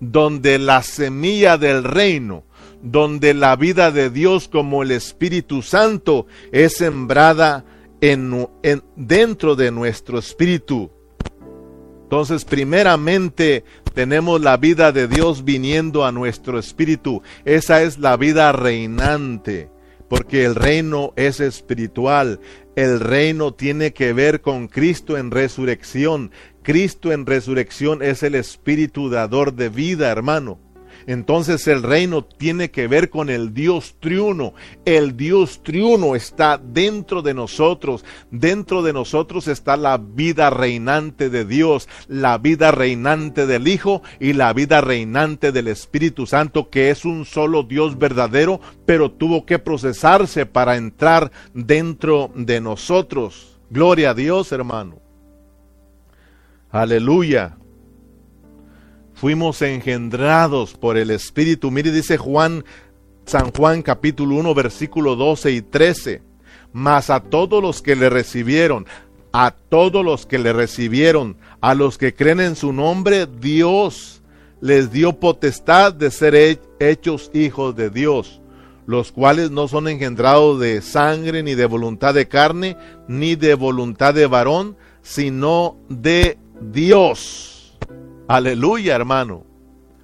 [0.00, 2.44] donde la semilla del reino,
[2.82, 7.64] donde la vida de Dios como el Espíritu Santo es sembrada
[8.00, 8.48] en,
[8.96, 10.90] dentro de nuestro espíritu
[12.12, 13.64] entonces, primeramente
[13.94, 17.22] tenemos la vida de Dios viniendo a nuestro espíritu.
[17.46, 19.70] Esa es la vida reinante,
[20.12, 22.38] porque el reino es espiritual.
[22.76, 26.32] El reino tiene que ver con Cristo en resurrección.
[26.62, 30.58] Cristo en resurrección es el espíritu dador de vida, hermano.
[31.06, 34.54] Entonces el reino tiene que ver con el Dios triuno.
[34.84, 38.04] El Dios triuno está dentro de nosotros.
[38.30, 44.32] Dentro de nosotros está la vida reinante de Dios, la vida reinante del Hijo y
[44.32, 49.58] la vida reinante del Espíritu Santo, que es un solo Dios verdadero, pero tuvo que
[49.58, 53.58] procesarse para entrar dentro de nosotros.
[53.70, 55.00] Gloria a Dios, hermano.
[56.70, 57.56] Aleluya
[59.22, 61.70] fuimos engendrados por el Espíritu.
[61.70, 62.64] Mire, dice Juan,
[63.24, 66.22] San Juan capítulo 1, versículo 12 y 13.
[66.72, 68.84] Mas a todos los que le recibieron,
[69.32, 74.22] a todos los que le recibieron, a los que creen en su nombre, Dios
[74.60, 78.40] les dio potestad de ser hechos hijos de Dios,
[78.86, 84.14] los cuales no son engendrados de sangre, ni de voluntad de carne, ni de voluntad
[84.14, 87.51] de varón, sino de Dios.
[88.32, 89.44] Aleluya, hermano.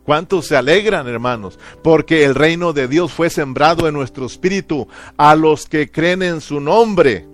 [0.05, 1.59] ¿Cuántos se alegran, hermanos?
[1.83, 4.87] Porque el reino de Dios fue sembrado en nuestro espíritu
[5.17, 7.27] a los que creen en su nombre.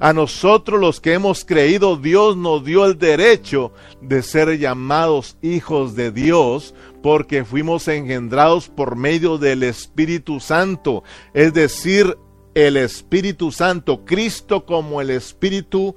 [0.00, 5.94] A nosotros los que hemos creído, Dios nos dio el derecho de ser llamados hijos
[5.94, 11.04] de Dios porque fuimos engendrados por medio del Espíritu Santo.
[11.32, 12.18] Es decir,
[12.54, 15.94] el Espíritu Santo, Cristo como el Espíritu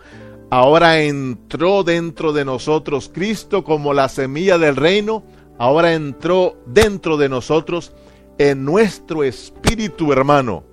[0.55, 5.21] ahora entró dentro de nosotros Cristo como la semilla del reino,
[5.57, 7.93] ahora entró dentro de nosotros
[8.37, 10.63] en nuestro espíritu, hermano.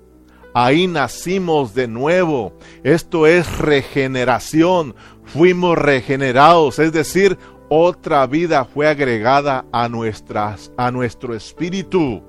[0.53, 2.53] Ahí nacimos de nuevo.
[2.83, 4.95] Esto es regeneración.
[5.25, 12.23] Fuimos regenerados, es decir, otra vida fue agregada a nuestras a nuestro espíritu.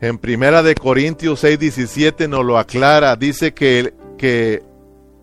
[0.00, 4.67] En Primera de Corintios 6:17 nos lo aclara, dice que, que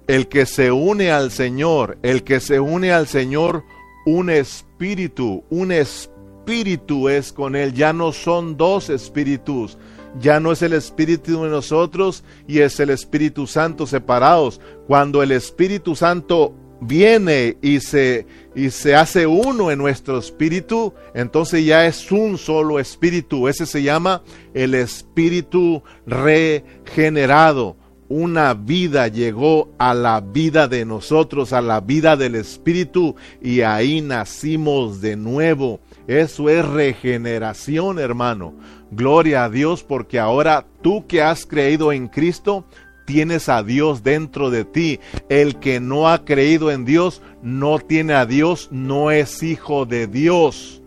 [0.08, 3.64] el que se une al Señor, el que se une al Señor,
[4.06, 9.78] un espíritu, un espíritu es con Él, ya no son dos espíritus,
[10.20, 14.62] ya no es el espíritu de nosotros y es el Espíritu Santo separados.
[14.88, 21.66] Cuando el Espíritu Santo viene y se, y se hace uno en nuestro espíritu, entonces
[21.66, 23.48] ya es un solo espíritu.
[23.48, 27.76] Ese se llama el espíritu regenerado
[28.08, 34.02] una vida llegó a la vida de nosotros, a la vida del Espíritu, y ahí
[34.02, 35.80] nacimos de nuevo.
[36.08, 38.54] Eso es regeneración, hermano.
[38.92, 42.66] Gloria a Dios porque ahora tú que has creído en Cristo,
[43.06, 45.00] tienes a Dios dentro de ti.
[45.30, 50.08] El que no ha creído en Dios, no tiene a Dios, no es hijo de
[50.08, 50.82] Dios.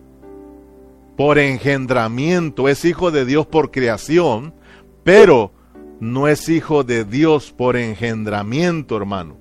[1.17, 4.55] Por engendramiento, es hijo de Dios por creación,
[5.03, 5.53] pero
[6.01, 9.37] no es hijo de Dios por engendramiento, hermano.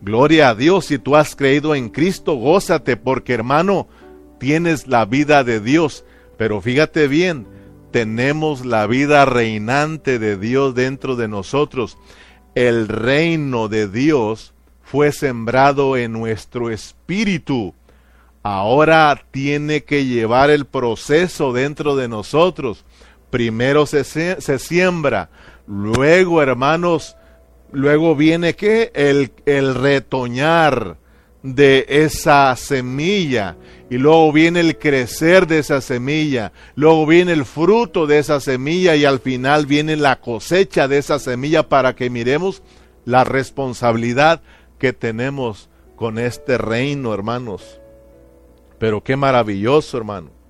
[0.00, 3.88] Gloria a Dios, si tú has creído en Cristo, gózate, porque hermano,
[4.38, 6.04] tienes la vida de Dios.
[6.36, 7.46] Pero fíjate bien,
[7.92, 11.98] tenemos la vida reinante de Dios dentro de nosotros.
[12.54, 17.74] El reino de Dios fue sembrado en nuestro espíritu.
[18.42, 22.84] Ahora tiene que llevar el proceso dentro de nosotros
[23.32, 24.04] Primero se,
[24.58, 25.30] siembra,
[25.66, 27.16] luego hermanos,
[27.72, 30.98] luego viene que el, el retoñar
[31.42, 33.56] de esa semilla
[33.88, 38.96] y luego viene el crecer de esa semilla, luego viene el fruto de esa semilla
[38.96, 42.62] y al final viene la cosecha de esa semilla para que miremos
[43.06, 44.42] la responsabilidad
[44.78, 47.80] que tenemos con este reino, hermanos.
[48.78, 50.41] Pero qué maravilloso, hermano.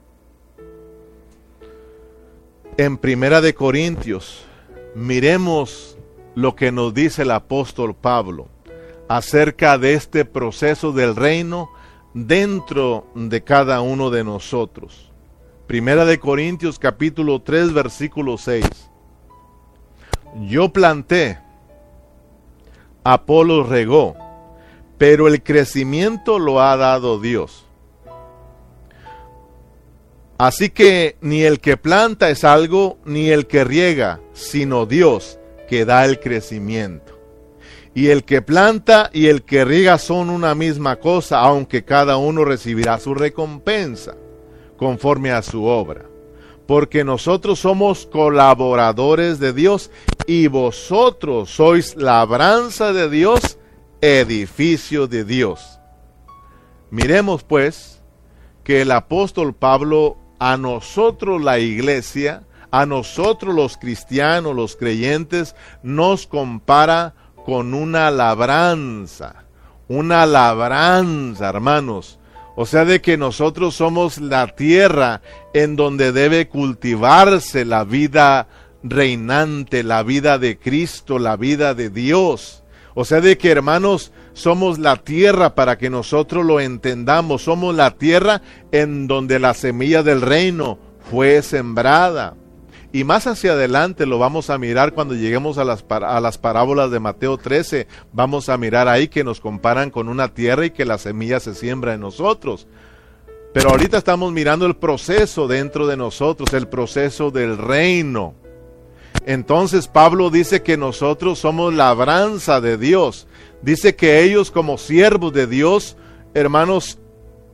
[2.79, 4.47] En Primera de Corintios,
[4.95, 5.99] miremos
[6.35, 8.49] lo que nos dice el apóstol Pablo
[9.09, 11.69] acerca de este proceso del reino
[12.15, 15.13] dentro de cada uno de nosotros.
[15.67, 18.65] Primera de Corintios capítulo 3 versículo 6.
[20.49, 21.39] Yo planté,
[23.05, 24.17] Apolo regó,
[24.97, 27.67] pero el crecimiento lo ha dado Dios.
[30.43, 35.39] Así que ni el que planta es algo, ni el que riega, sino Dios
[35.69, 37.17] que da el crecimiento.
[37.95, 42.45] Y el que planta y el que riega son una misma cosa, aunque cada uno
[42.45, 44.17] recibirá su recompensa
[44.77, 46.07] conforme a su obra.
[46.67, 49.93] Porque nosotros somos colaboradores de Dios
[50.27, 53.59] y vosotros sois labranza de Dios,
[54.01, 55.79] edificio de Dios.
[56.91, 58.03] Miremos pues
[58.65, 66.27] que el apóstol Pablo a nosotros la iglesia, a nosotros los cristianos, los creyentes, nos
[66.27, 67.15] compara
[67.47, 69.45] con una labranza,
[69.87, 72.19] una labranza, hermanos.
[72.57, 75.23] O sea, de que nosotros somos la tierra
[75.55, 78.49] en donde debe cultivarse la vida
[78.83, 82.65] reinante, la vida de Cristo, la vida de Dios.
[82.95, 87.43] O sea, de que hermanos, somos la tierra para que nosotros lo entendamos.
[87.43, 90.79] Somos la tierra en donde la semilla del reino
[91.11, 92.35] fue sembrada.
[92.95, 96.91] Y más hacia adelante lo vamos a mirar cuando lleguemos a las, a las parábolas
[96.91, 97.87] de Mateo 13.
[98.13, 101.55] Vamos a mirar ahí que nos comparan con una tierra y que la semilla se
[101.55, 102.67] siembra en nosotros.
[103.55, 108.35] Pero ahorita estamos mirando el proceso dentro de nosotros, el proceso del reino.
[109.27, 113.27] Entonces Pablo dice que nosotros somos labranza de Dios.
[113.63, 115.97] Dice que ellos como siervos de Dios,
[116.35, 116.99] hermanos,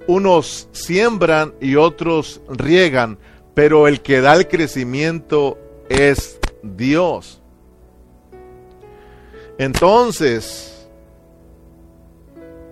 [0.07, 3.19] unos siembran y otros riegan,
[3.55, 5.59] pero el que da el crecimiento
[5.91, 7.43] es Dios.
[9.59, 10.89] Entonces,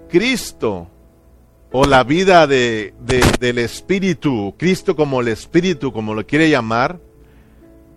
[0.09, 0.89] Cristo
[1.72, 2.95] o la vida de,
[3.39, 6.99] del Espíritu, Cristo como el Espíritu, como lo quiere llamar,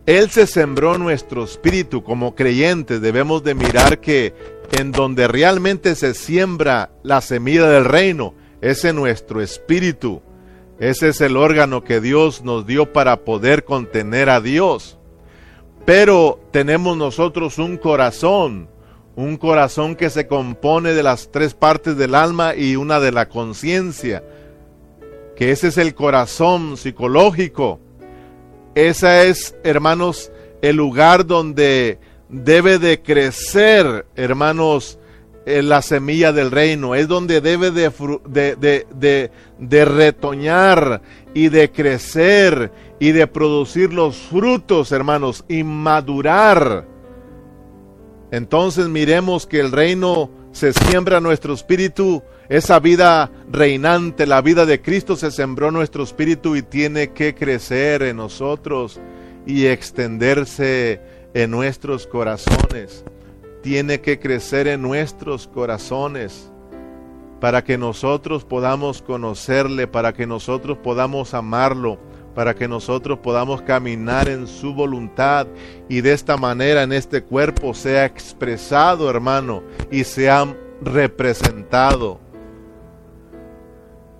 [0.05, 2.99] Él se sembró nuestro espíritu como creyentes.
[2.99, 4.33] Debemos de mirar que
[4.71, 10.21] en donde realmente se siembra la semilla del reino, es nuestro espíritu.
[10.79, 14.97] Ese es el órgano que Dios nos dio para poder contener a Dios.
[15.85, 18.69] Pero tenemos nosotros un corazón,
[19.15, 23.27] un corazón que se compone de las tres partes del alma y una de la
[23.27, 24.23] conciencia,
[25.35, 27.79] que ese es el corazón psicológico.
[28.75, 31.99] Ese es, hermanos, el lugar donde
[32.29, 34.99] debe de crecer, hermanos,
[35.45, 37.91] la semilla del reino, es donde debe de,
[38.27, 41.01] de, de, retoñar
[41.33, 46.85] y de crecer y de producir los frutos, hermanos, y madurar.
[48.31, 54.65] Entonces miremos que el reino se siembra en nuestro espíritu, esa vida reinante, la vida
[54.65, 58.99] de Cristo se sembró en nuestro espíritu y tiene que crecer en nosotros
[59.45, 61.01] y extenderse
[61.33, 63.03] en nuestros corazones
[63.61, 66.51] tiene que crecer en nuestros corazones
[67.39, 71.97] para que nosotros podamos conocerle, para que nosotros podamos amarlo,
[72.35, 75.47] para que nosotros podamos caminar en su voluntad
[75.87, 82.19] y de esta manera en este cuerpo sea expresado, hermano, y sea representado.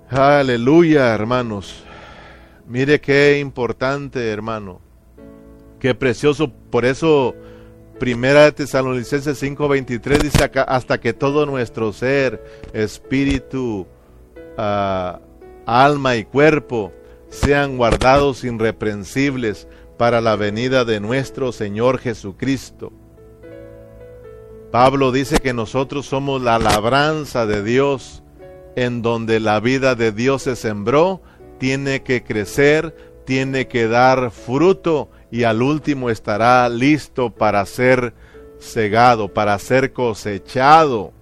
[0.10, 1.84] Aleluya, hermanos.
[2.68, 4.89] Mire qué importante, hermano.
[5.80, 6.52] Qué precioso.
[6.70, 7.36] Por eso
[8.00, 13.88] Primera de Tesalonicenses 5:23 dice acá, hasta que todo nuestro ser, espíritu,
[14.58, 15.20] ah,
[15.66, 16.94] alma y cuerpo
[17.30, 19.68] sean guardados irreprensibles
[19.98, 22.94] para la venida de nuestro Señor Jesucristo.
[24.72, 28.24] Pablo dice que nosotros somos la labranza de Dios,
[28.78, 31.22] en donde la vida de Dios se sembró,
[31.58, 38.14] tiene que crecer, tiene que dar fruto y al último estará listo para ser
[38.60, 41.14] cegado, para ser cosechado.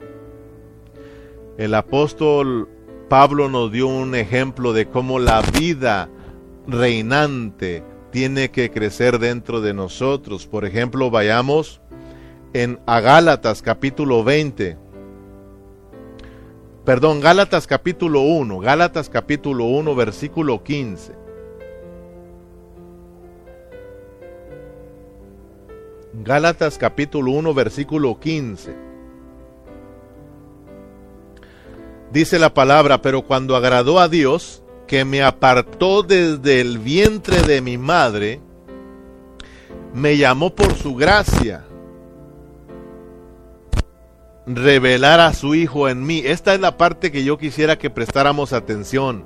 [1.58, 2.70] El apóstol
[3.10, 6.10] Pablo nos dio un ejemplo de cómo la vida
[6.68, 10.45] reinante tiene que crecer dentro de nosotros.
[10.45, 11.82] Por ejemplo, vayamos
[12.53, 14.78] en a Gálatas capítulo 20.
[16.86, 21.26] Perdón, Gálatas capítulo 1, Gálatas capítulo 1 versículo 15.
[26.24, 28.76] Gálatas capítulo 1 versículo 15.
[32.11, 37.61] Dice la palabra, pero cuando agradó a Dios, que me apartó desde el vientre de
[37.61, 38.41] mi madre,
[39.93, 41.65] me llamó por su gracia,
[44.47, 46.24] revelar a su Hijo en mí.
[46.26, 49.24] Esta es la parte que yo quisiera que prestáramos atención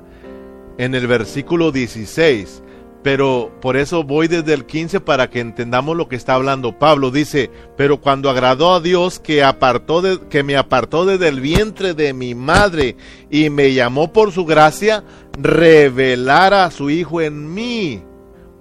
[0.77, 2.63] en el versículo 16
[3.03, 7.09] pero por eso voy desde el 15 para que entendamos lo que está hablando Pablo.
[7.09, 11.93] Dice, pero cuando agradó a Dios que, apartó de, que me apartó desde el vientre
[11.93, 12.95] de mi madre
[13.29, 15.03] y me llamó por su gracia,
[15.39, 18.03] revelar a su Hijo en mí,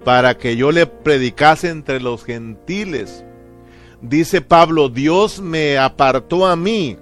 [0.03, 3.23] para que yo le predicase entre los gentiles.
[4.01, 6.97] Dice Pablo, Dios me apartó a mí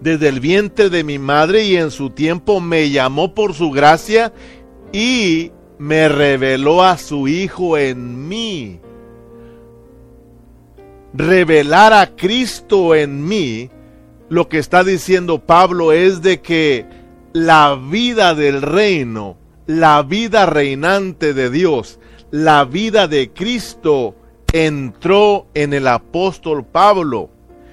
[0.00, 4.32] desde el vientre de mi madre y en su tiempo me llamó por su gracia
[4.92, 5.50] y
[5.82, 8.78] me reveló a su Hijo en mí.
[11.12, 13.68] Revelar a Cristo en mí,
[14.28, 16.86] lo que está diciendo Pablo es de que
[17.32, 21.98] la vida del reino, la vida reinante de Dios,
[22.30, 24.14] la vida de Cristo
[24.52, 27.28] entró en el apóstol Pablo.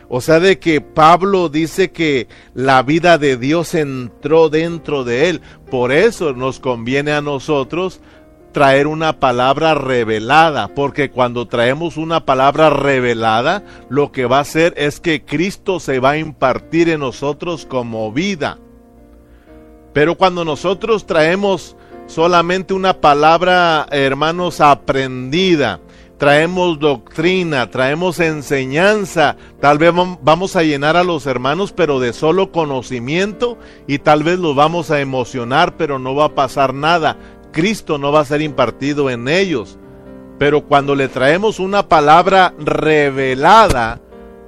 [0.10, 5.42] O sea, de que Pablo dice que la vida de Dios entró dentro de él.
[5.70, 8.02] Por eso nos conviene a nosotros
[8.52, 14.74] traer una palabra revelada, porque cuando traemos una palabra revelada, lo que va a hacer
[14.78, 18.58] es que Cristo se va a impartir en nosotros como vida.
[19.94, 21.76] Pero cuando nosotros traemos
[22.08, 25.80] solamente una palabra, hermanos, aprendida,
[26.20, 32.52] traemos doctrina, traemos enseñanza, tal vez vamos a llenar a los hermanos, pero de solo
[32.52, 33.58] conocimiento
[33.88, 37.18] y tal vez los vamos a emocionar, pero no va a pasar nada.
[37.54, 39.80] Cristo no va a ser impartido en ellos.
[40.38, 44.02] Pero cuando le traemos una palabra revelada,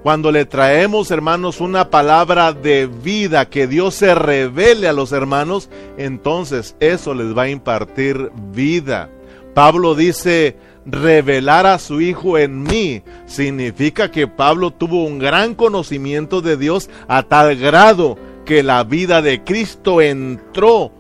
[0.04, 5.70] cuando le traemos, hermanos, una palabra de vida, que Dios se revele a los hermanos,
[5.98, 9.10] entonces eso les va a impartir vida.
[9.54, 10.56] Pablo dice,
[10.86, 13.04] revelar a su Hijo en mí.
[13.26, 19.22] Significa que Pablo tuvo un gran conocimiento de Dios a tal grado que la vida
[19.22, 20.92] de Cristo entró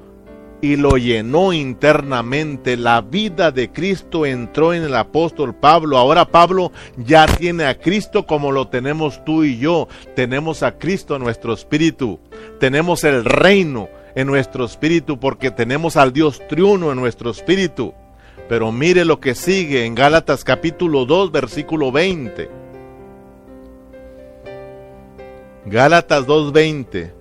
[0.62, 2.78] y lo llenó internamente.
[2.78, 5.98] La vida de Cristo entró en el apóstol Pablo.
[5.98, 9.88] Ahora Pablo ya tiene a Cristo como lo tenemos tú y yo.
[10.16, 12.20] Tenemos a Cristo en nuestro espíritu.
[12.60, 17.94] Tenemos el reino en nuestro espíritu porque tenemos al Dios triuno en nuestro espíritu.
[18.52, 22.50] Pero mire lo que sigue en Gálatas capítulo 2, versículo 20.
[25.68, 27.14] Gálatas 2:20.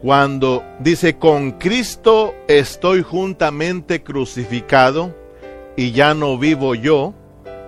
[0.00, 5.12] Cuando dice, con Cristo estoy juntamente crucificado
[5.74, 7.14] y ya no vivo yo,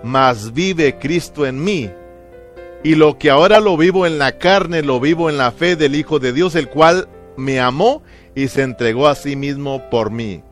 [0.05, 1.91] mas vive Cristo en mí.
[2.85, 5.97] Y lo que ahora lo vivo en la carne, lo vivo en la fe del
[5.97, 8.05] Hijo de Dios, el cual me amó
[8.37, 10.45] y se entregó a sí mismo por mí.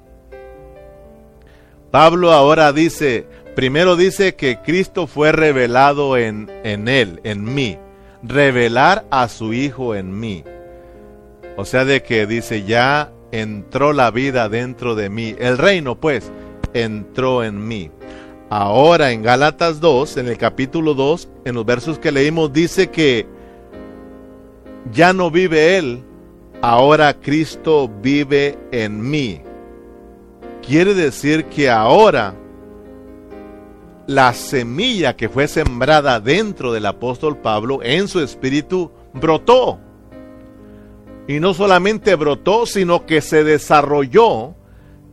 [1.90, 3.26] Pablo ahora dice,
[3.56, 7.78] primero dice que Cristo fue revelado en, en él, en mí.
[8.22, 10.44] Revelar a su Hijo en mí.
[11.56, 15.34] O sea, de que dice, ya entró la vida dentro de mí.
[15.38, 16.30] El reino, pues,
[16.74, 17.90] entró en mí.
[18.50, 23.26] Ahora en Gálatas 2, en el capítulo 2, en los versos que leímos, dice que
[24.92, 26.02] ya no vive Él,
[26.60, 29.40] ahora Cristo vive en mí.
[30.66, 32.34] Quiere decir que ahora
[34.06, 39.78] la semilla que fue sembrada dentro del apóstol Pablo en su espíritu brotó.
[41.28, 44.54] Y no solamente brotó, sino que se desarrolló,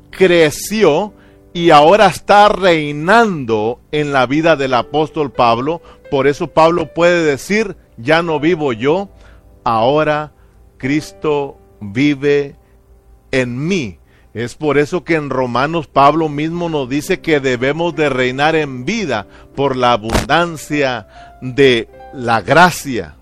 [0.09, 1.13] creció
[1.53, 5.81] y ahora está reinando en la vida del apóstol Pablo.
[6.09, 9.09] Por eso Pablo puede decir, ya no vivo yo,
[9.63, 10.33] ahora
[10.77, 12.55] Cristo vive
[13.31, 13.99] en mí.
[14.37, 18.85] Es por eso que en Romanos Pablo mismo nos dice que debemos de reinar en
[18.85, 19.25] vida
[19.55, 21.07] por la abundancia
[21.41, 23.15] de la gracia.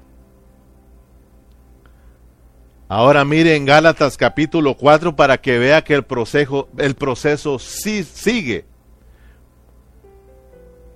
[2.89, 8.03] Ahora mire en Gálatas capítulo 4 para que vea que el proceso, el proceso sí
[8.03, 8.65] sigue.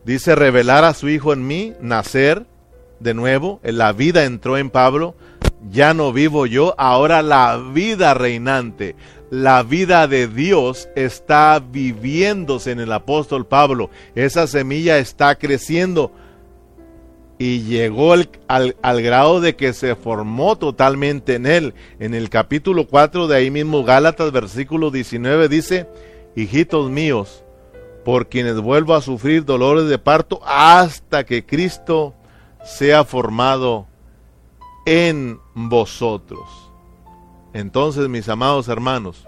[0.03, 2.45] Dice revelar a su Hijo en mí, nacer
[2.99, 5.15] de nuevo, la vida entró en Pablo,
[5.71, 8.97] ya no vivo yo, ahora la vida reinante
[9.29, 13.89] la vida de Dios está viviéndose en el apóstol Pablo.
[14.15, 16.11] Esa semilla está creciendo
[17.37, 18.29] y llegó al,
[18.81, 21.73] al, grado de que se formó totalmente en él.
[21.99, 25.87] En el capítulo 4 de ahí mismo, Gálatas, versículo 19, dice,
[26.35, 27.43] hijitos míos,
[28.03, 32.13] por quienes vuelvo a sufrir dolores de parto hasta que Cristo
[32.65, 33.87] sea formado
[34.85, 36.68] en vosotros.
[37.53, 39.27] Entonces, mis amados hermanos,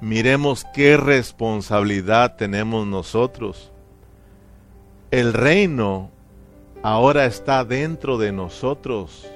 [0.00, 3.72] miremos qué responsabilidad tenemos nosotros.
[5.10, 6.10] El reino
[6.82, 9.26] ahora está dentro de nosotros,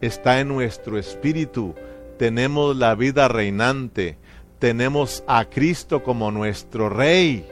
[0.00, 1.74] está en nuestro espíritu,
[2.18, 4.18] tenemos la vida reinante,
[4.58, 7.46] tenemos a Cristo como nuestro Rey.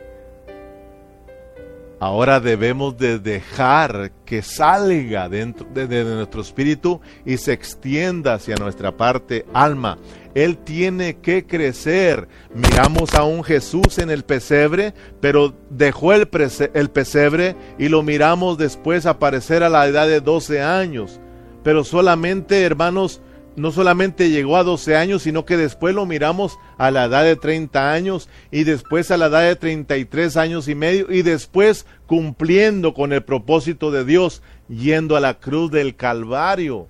[2.02, 8.96] Ahora debemos de dejar que salga dentro de, nuestro espíritu y se extienda hacia nuestra
[8.96, 9.98] parte alma.
[10.34, 12.26] Él tiene que crecer.
[12.52, 19.06] Miramos a un Jesús en el pesebre, pero dejó el, pesebre y lo miramos después
[19.06, 21.20] aparecer a la edad de 12 años.
[21.62, 23.20] Pero solamente, hermanos,
[23.56, 27.36] no solamente llegó a 12 años, sino que después lo miramos a la edad de
[27.36, 32.94] 30 años y después a la edad de 33 años y medio y después cumpliendo
[32.94, 36.88] con el propósito de Dios, yendo a la cruz del Calvario.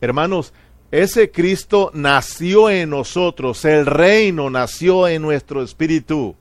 [0.00, 0.52] Hermanos,
[0.90, 6.36] ese Cristo nació en nosotros, el reino nació en nuestro espíritu.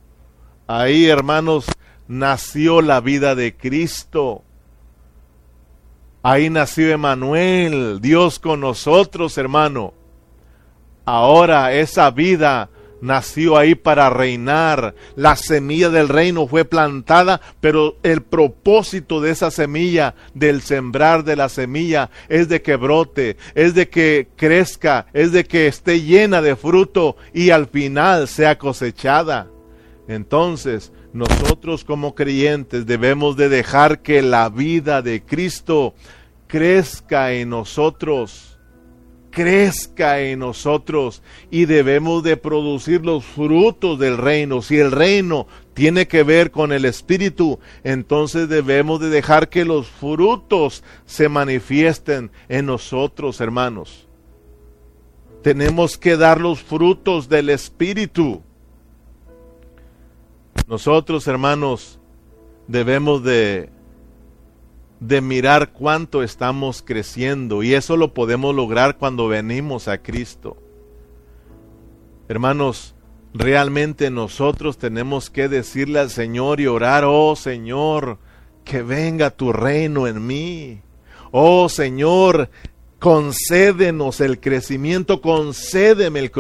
[0.68, 1.66] Ahí, hermanos,
[2.08, 4.44] nació la vida de Cristo.
[6.28, 9.94] Ahí nació Emanuel, Dios con nosotros, hermano.
[11.06, 14.96] Ahora esa vida nació ahí para reinar.
[15.16, 21.36] La semilla del reino fue plantada, pero el propósito de esa semilla, del sembrar de
[21.36, 26.42] la semilla, es de que brote, es de que crezca, es de que esté llena
[26.42, 29.46] de fruto y al final sea cosechada.
[30.08, 35.96] Entonces, nosotros como creyentes debemos de dejar que la vida de Cristo
[36.46, 38.60] crezca en nosotros,
[39.32, 44.62] crezca en nosotros y debemos de producir los frutos del reino.
[44.62, 49.88] Si el reino tiene que ver con el espíritu, entonces debemos de dejar que los
[49.88, 54.06] frutos se manifiesten en nosotros, hermanos.
[55.44, 58.44] Tenemos que dar los frutos del espíritu.
[60.68, 62.00] Nosotros, hermanos,
[62.68, 63.70] debemos de,
[65.00, 70.58] de mirar cuánto estamos creciendo y eso lo podemos lograr cuando venimos a Cristo.
[72.28, 72.96] Hermanos,
[73.34, 78.18] realmente nosotros tenemos que decirle al Señor y orar, oh Señor,
[78.64, 80.82] que venga tu reino en mí.
[81.32, 82.50] Oh Señor,
[83.06, 86.32] concédenos el crecimiento, concédeme el,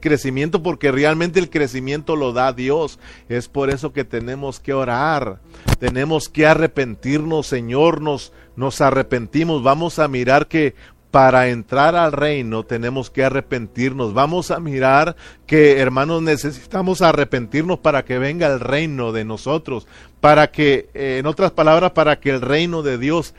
[0.00, 2.98] crecimiento porque realmente el crecimiento lo da Dios.
[3.30, 5.40] Es por eso que tenemos que orar,
[5.78, 9.62] tenemos que arrepentirnos, Señor, nos, nos arrepentimos.
[9.62, 10.74] Vamos a mirar que
[11.10, 14.12] para entrar al reino tenemos que arrepentirnos.
[14.12, 15.16] Vamos a mirar
[15.46, 19.86] que, hermanos, necesitamos arrepentirnos para que venga el reino de nosotros,
[20.20, 23.34] para que, en otras palabras, para que el reino de Dios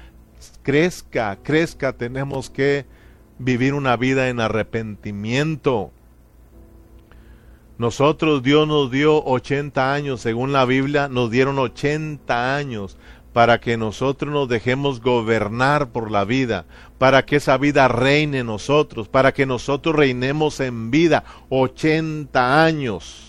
[0.64, 2.86] crezca, crezca, tenemos que
[3.40, 5.92] vivir una vida en arrepentimiento.
[7.78, 12.98] Nosotros Dios nos dio 80 años, según la Biblia, nos dieron 80 años
[13.34, 16.66] para que nosotros nos dejemos gobernar por la vida,
[16.98, 23.28] para que esa vida reine en nosotros, para que nosotros reinemos en vida 80 años.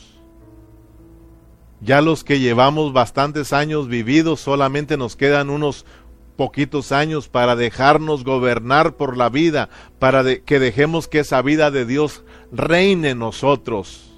[1.80, 5.84] Ya los que llevamos bastantes años vividos, solamente nos quedan unos
[6.43, 9.68] poquitos años para dejarnos gobernar por la vida,
[10.01, 14.11] para que dejemos que esa vida de Dios reine en nosotros.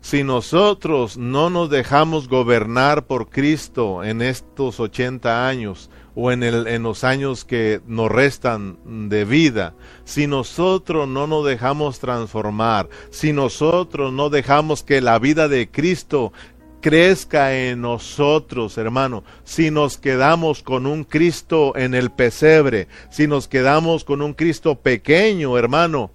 [0.00, 6.82] Si nosotros no nos dejamos gobernar por Cristo en estos 80 años o en, en
[6.84, 8.78] los años que nos restan
[9.08, 9.74] de vida,
[10.04, 16.32] si nosotros no nos dejamos transformar, si nosotros no dejamos que la vida de Cristo
[16.80, 19.24] crezca en nosotros, hermano.
[19.44, 24.76] Si nos quedamos con un Cristo en el pesebre, si nos quedamos con un Cristo
[24.76, 26.10] pequeño, hermano,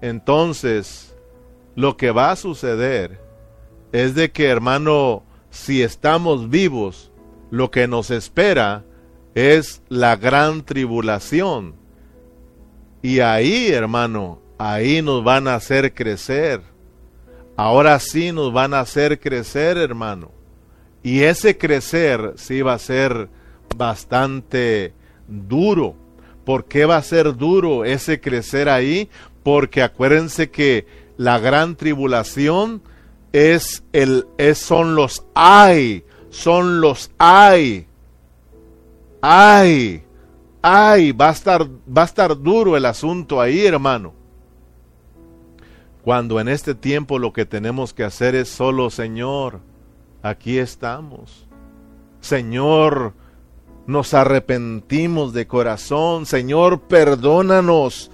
[0.00, 1.14] entonces
[1.74, 3.20] lo que va a suceder
[3.92, 7.10] es de que, hermano, si estamos vivos,
[7.50, 8.84] lo que nos espera
[9.34, 11.74] es la gran tribulación.
[13.02, 16.75] Y ahí, hermano, ahí nos van a hacer crecer
[17.56, 20.30] ahora sí nos van a hacer crecer, hermano.
[21.02, 23.28] Y ese crecer sí va a ser
[23.76, 24.92] bastante
[25.28, 25.94] duro.
[26.44, 29.08] ¿Por qué va a ser duro ese crecer ahí?
[29.46, 32.82] porque acuérdense que la gran tribulación
[33.32, 37.86] es el es, son los ay, son los ay.
[39.20, 40.02] Ay,
[40.62, 44.14] ay, va a estar va a estar duro el asunto ahí, hermano.
[46.06, 49.58] Cuando en este tiempo lo que tenemos que hacer es solo, Señor,
[50.22, 51.48] aquí estamos.
[52.20, 53.12] Señor,
[53.88, 56.24] nos arrepentimos de corazón.
[56.24, 58.12] Señor, perdónanos.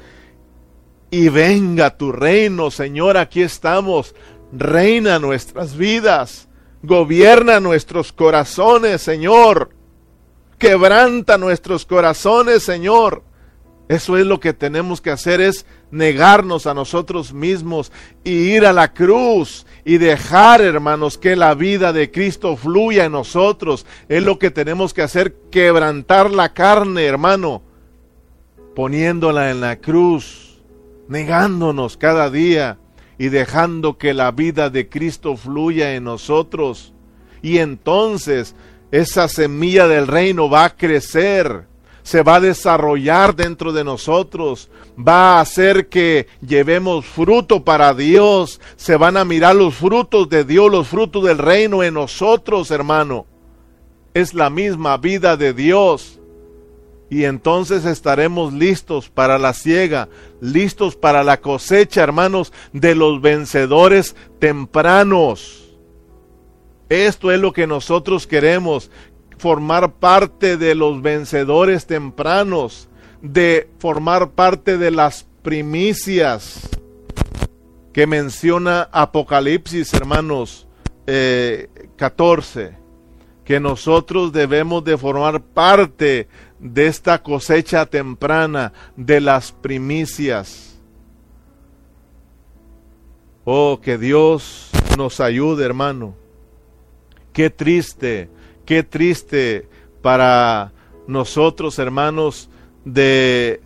[1.10, 4.14] Y venga tu reino, Señor, aquí estamos
[4.54, 6.48] reina nuestras vidas,
[6.82, 9.68] gobierna nuestros corazones, Señor.
[10.56, 13.22] Quebranta nuestros corazones, Señor.
[13.88, 17.92] Eso es lo que tenemos que hacer, es negarnos a nosotros mismos
[18.24, 23.12] y ir a la cruz y dejar, hermanos, que la vida de Cristo fluya en
[23.12, 23.84] nosotros.
[24.08, 27.62] Es lo que tenemos que hacer, quebrantar la carne, hermano,
[28.74, 30.62] poniéndola en la cruz,
[31.08, 32.78] negándonos cada día
[33.18, 36.94] y dejando que la vida de Cristo fluya en nosotros.
[37.42, 38.54] Y entonces
[38.90, 41.66] esa semilla del reino va a crecer,
[42.02, 48.60] se va a desarrollar dentro de nosotros, va a hacer que llevemos fruto para Dios,
[48.76, 53.26] se van a mirar los frutos de Dios, los frutos del reino en nosotros, hermano.
[54.14, 56.20] Es la misma vida de Dios
[57.12, 60.08] y entonces estaremos listos para la siega,
[60.40, 65.76] listos para la cosecha, hermanos, de los vencedores tempranos.
[66.88, 68.90] Esto es lo que nosotros queremos,
[69.42, 72.88] formar parte de los vencedores tempranos,
[73.20, 76.68] de formar parte de las primicias
[77.92, 80.68] que menciona Apocalipsis, hermanos,
[81.96, 82.76] 14, eh,
[83.44, 86.28] que nosotros debemos de formar parte
[86.60, 90.78] de esta cosecha temprana, de las primicias.
[93.44, 96.14] Oh, que Dios nos ayude, hermano.
[97.32, 98.28] Qué triste,
[98.64, 99.68] qué triste
[100.02, 100.72] para
[101.06, 102.48] nosotros, hermanos,
[102.84, 103.60] de,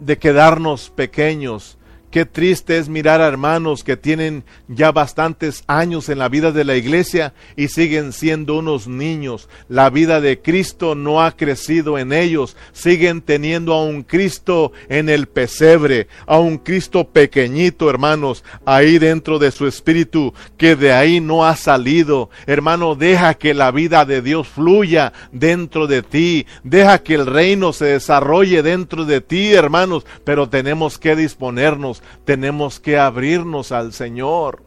[0.00, 1.78] de quedarnos pequeños,
[2.14, 6.62] Qué triste es mirar a hermanos que tienen ya bastantes años en la vida de
[6.62, 9.48] la iglesia y siguen siendo unos niños.
[9.68, 12.56] La vida de Cristo no ha crecido en ellos.
[12.72, 19.40] Siguen teniendo a un Cristo en el pesebre, a un Cristo pequeñito, hermanos, ahí dentro
[19.40, 22.30] de su espíritu, que de ahí no ha salido.
[22.46, 26.46] Hermano, deja que la vida de Dios fluya dentro de ti.
[26.62, 32.80] Deja que el reino se desarrolle dentro de ti, hermanos, pero tenemos que disponernos tenemos
[32.80, 34.62] que abrirnos al Señor.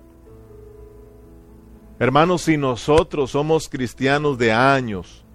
[1.99, 5.25] Hermanos, si nosotros somos cristianos de años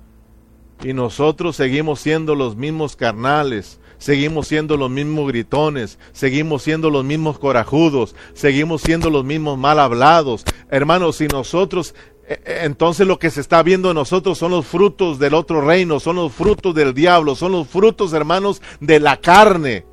[0.85, 7.05] y nosotros seguimos siendo los mismos carnales, seguimos siendo los mismos gritones, seguimos siendo los
[7.05, 11.95] mismos corajudos, seguimos siendo los mismos mal hablados, hermanos, si nosotros
[12.33, 15.61] eh, eh, entonces lo que se está viendo en nosotros son los frutos del otro
[15.61, 19.85] reino, son los frutos del diablo, son los frutos, hermanos, de la carne.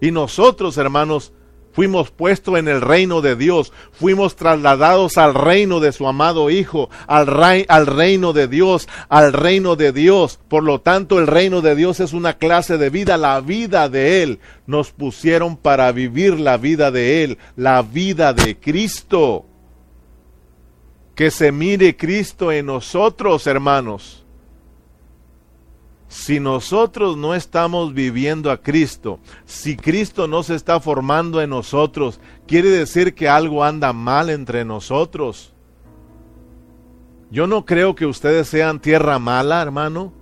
[0.00, 1.32] Y nosotros, hermanos,
[1.74, 6.88] fuimos puestos en el reino de Dios, fuimos trasladados al reino de su amado Hijo,
[7.06, 7.28] al,
[7.68, 10.38] al reino de Dios, al reino de Dios.
[10.48, 14.22] Por lo tanto, el reino de Dios es una clase de vida, la vida de
[14.22, 14.38] Él.
[14.66, 19.44] Nos pusieron para vivir la vida de Él, la vida de Cristo.
[21.14, 24.23] Que se mire Cristo en nosotros, hermanos
[26.14, 32.20] si nosotros no estamos viviendo a Cristo, si Cristo no se está formando en nosotros,
[32.46, 35.52] quiere decir que algo anda mal entre nosotros.
[37.32, 40.12] Yo no creo que ustedes sean tierra mala, hermano.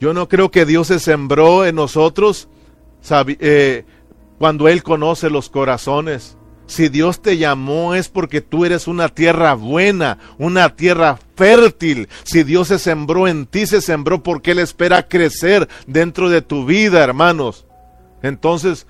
[0.00, 2.48] Yo no creo que Dios se sembró en nosotros
[3.38, 3.84] eh,
[4.38, 6.38] cuando Él conoce los corazones.
[6.70, 12.08] Si Dios te llamó es porque tú eres una tierra buena, una tierra fértil.
[12.22, 16.64] Si Dios se sembró en ti, se sembró porque Él espera crecer dentro de tu
[16.66, 17.66] vida, hermanos.
[18.22, 18.86] Entonces,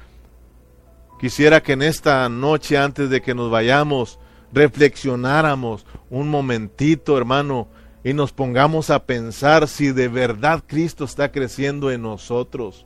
[1.18, 4.18] quisiera que en esta noche, antes de que nos vayamos,
[4.52, 7.66] reflexionáramos un momentito, hermano,
[8.04, 12.84] y nos pongamos a pensar si de verdad Cristo está creciendo en nosotros.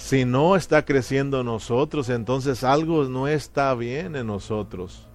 [0.00, 5.06] Si no está creciendo en nosotros, entonces algo no está bien en nosotros.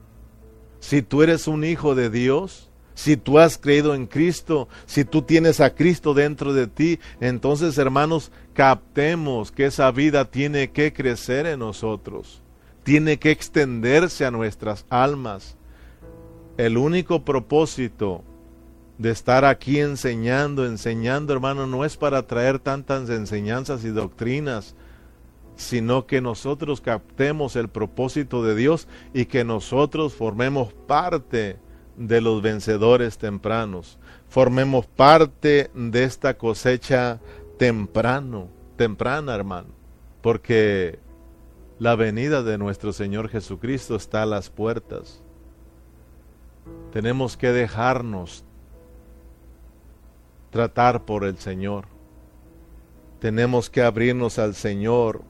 [0.79, 5.23] Si tú eres un hijo de Dios, si tú has creído en Cristo, si tú
[5.23, 11.47] tienes a Cristo dentro de ti, entonces hermanos, captemos que esa vida tiene que crecer
[11.47, 12.43] en nosotros,
[12.83, 15.57] tiene que extenderse a nuestras almas.
[16.57, 18.23] El único propósito
[18.97, 24.75] de estar aquí enseñando, enseñando, hermano, no es para traer tantas enseñanzas y doctrinas.
[25.57, 31.57] sino que nosotros captemos el propósito de Dios y que nosotros formemos parte
[31.97, 37.21] de los vencedores tempranos, formemos parte de esta cosecha
[37.57, 39.69] temprano, temprana, hermano,
[40.21, 40.99] porque
[41.79, 45.21] la venida de nuestro Señor Jesucristo está a las puertas.
[46.91, 48.43] Tenemos que dejarnos
[50.55, 51.83] tratar por el Señor.
[53.19, 55.21] Tenemos que abrirnos al Señor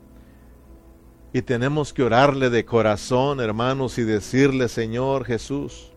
[1.33, 5.91] y tenemos que orarle de corazón, hermanos, y decirle, Señor Jesús,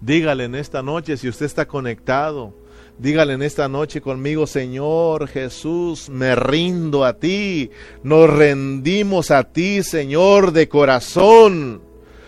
[0.00, 2.54] dígale en esta noche si usted está conectado,
[2.98, 7.70] dígale en esta noche conmigo, Señor Jesús, me rindo a ti,
[8.02, 11.82] nos rendimos a ti, Señor, de corazón.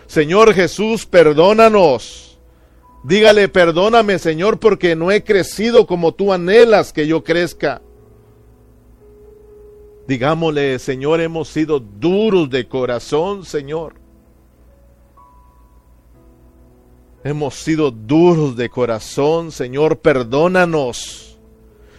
[0.06, 2.28] Señor Jesús, perdónanos.
[3.05, 7.80] Dígale, perdóname, Señor, porque no he crecido como tú anhelas que yo crezca.
[10.09, 13.94] Digámosle, Señor, hemos sido duros de corazón, Señor.
[17.22, 21.38] Hemos sido duros de corazón, Señor, perdónanos.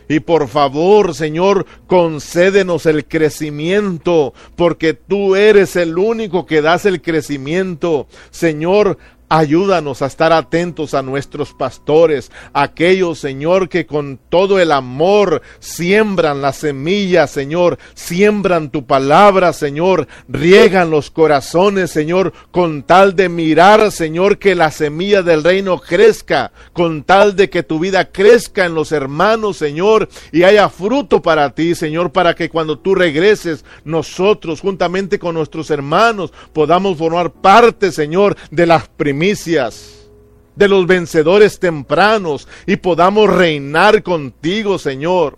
[0.08, 7.04] Y por favor, Señor, concédenos el crecimiento, porque tú eres el único que das el
[7.04, 8.08] crecimiento.
[8.32, 8.97] Señor,
[9.32, 16.42] Ayúdanos a estar atentos a nuestros pastores, aquellos, Señor, que con todo el amor siembran
[16.42, 23.92] la semilla, Señor, siembran tu palabra, Señor, riegan los corazones, Señor, con tal de mirar,
[23.92, 28.74] Señor, que la semilla del reino crezca, con tal de que tu vida crezca en
[28.74, 34.60] los hermanos, Señor, y haya fruto para ti, Señor, para que cuando tú regreses, nosotros,
[34.60, 39.19] juntamente con nuestros hermanos, podamos formar parte, Señor, de las primeras
[40.56, 45.38] de los vencedores tempranos y podamos reinar contigo, Señor.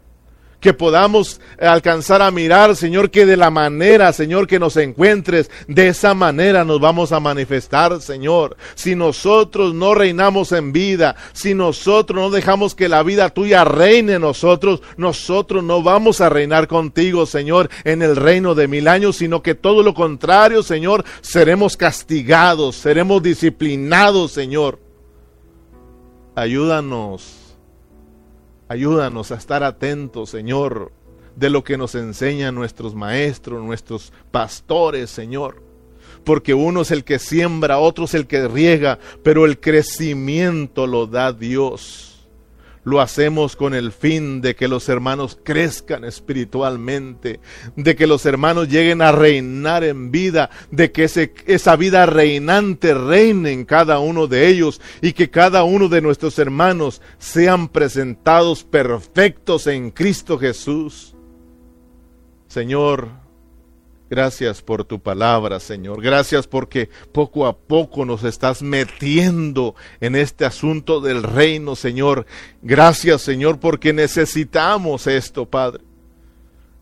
[0.61, 5.87] Que podamos alcanzar a mirar, Señor, que de la manera, Señor, que nos encuentres, de
[5.87, 8.55] esa manera nos vamos a manifestar, Señor.
[8.75, 14.13] Si nosotros no reinamos en vida, si nosotros no dejamos que la vida tuya reine
[14.13, 19.17] en nosotros, nosotros no vamos a reinar contigo, Señor, en el reino de mil años,
[19.17, 24.77] sino que todo lo contrario, Señor, seremos castigados, seremos disciplinados, Señor.
[26.35, 27.40] Ayúdanos
[28.71, 30.93] Ayúdanos a estar atentos, Señor,
[31.35, 35.61] de lo que nos enseñan nuestros maestros, nuestros pastores, Señor.
[36.23, 41.05] Porque uno es el que siembra, otro es el que riega, pero el crecimiento lo
[41.05, 42.10] da Dios
[42.83, 47.39] lo hacemos con el fin de que los hermanos crezcan espiritualmente,
[47.75, 53.51] de que los hermanos lleguen a reinar en vida, de que esa vida reinante reine
[53.51, 59.67] en cada uno de ellos y que cada uno de nuestros hermanos sean presentados perfectos
[59.67, 61.15] en Cristo Jesús.
[62.47, 63.20] Señor,
[64.11, 66.01] Gracias por tu palabra, Señor.
[66.01, 72.25] Gracias porque poco a poco nos estás metiendo en este asunto del reino, Señor.
[72.61, 75.81] Gracias, Señor, porque necesitamos esto, Padre.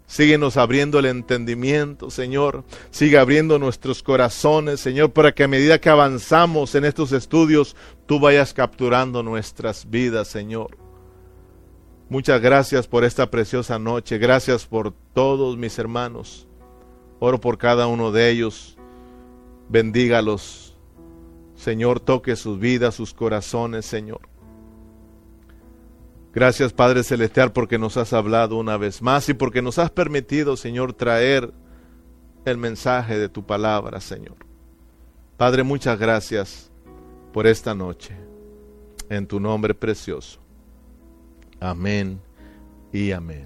[0.07, 2.63] Síguenos abriendo el entendimiento, Señor.
[2.89, 7.75] Sigue abriendo nuestros corazones, Señor, para que a medida que avanzamos en estos estudios,
[8.07, 10.75] tú vayas capturando nuestras vidas, Señor.
[12.09, 14.17] Muchas gracias por esta preciosa noche.
[14.17, 16.48] Gracias por todos mis hermanos.
[17.19, 18.77] Oro por cada uno de ellos.
[19.67, 20.77] Bendígalos.
[21.55, 24.21] Señor, toque sus vidas, sus corazones, Señor.
[26.33, 30.55] Gracias, Padre Celestial, porque nos has hablado una vez más y porque nos has permitido,
[30.55, 31.51] Señor, traer
[32.45, 34.37] el mensaje de tu palabra, Señor.
[35.37, 36.71] Padre, muchas gracias
[37.33, 38.15] por esta noche.
[39.09, 40.39] En tu nombre precioso.
[41.59, 42.21] Amén
[42.93, 43.37] y amén.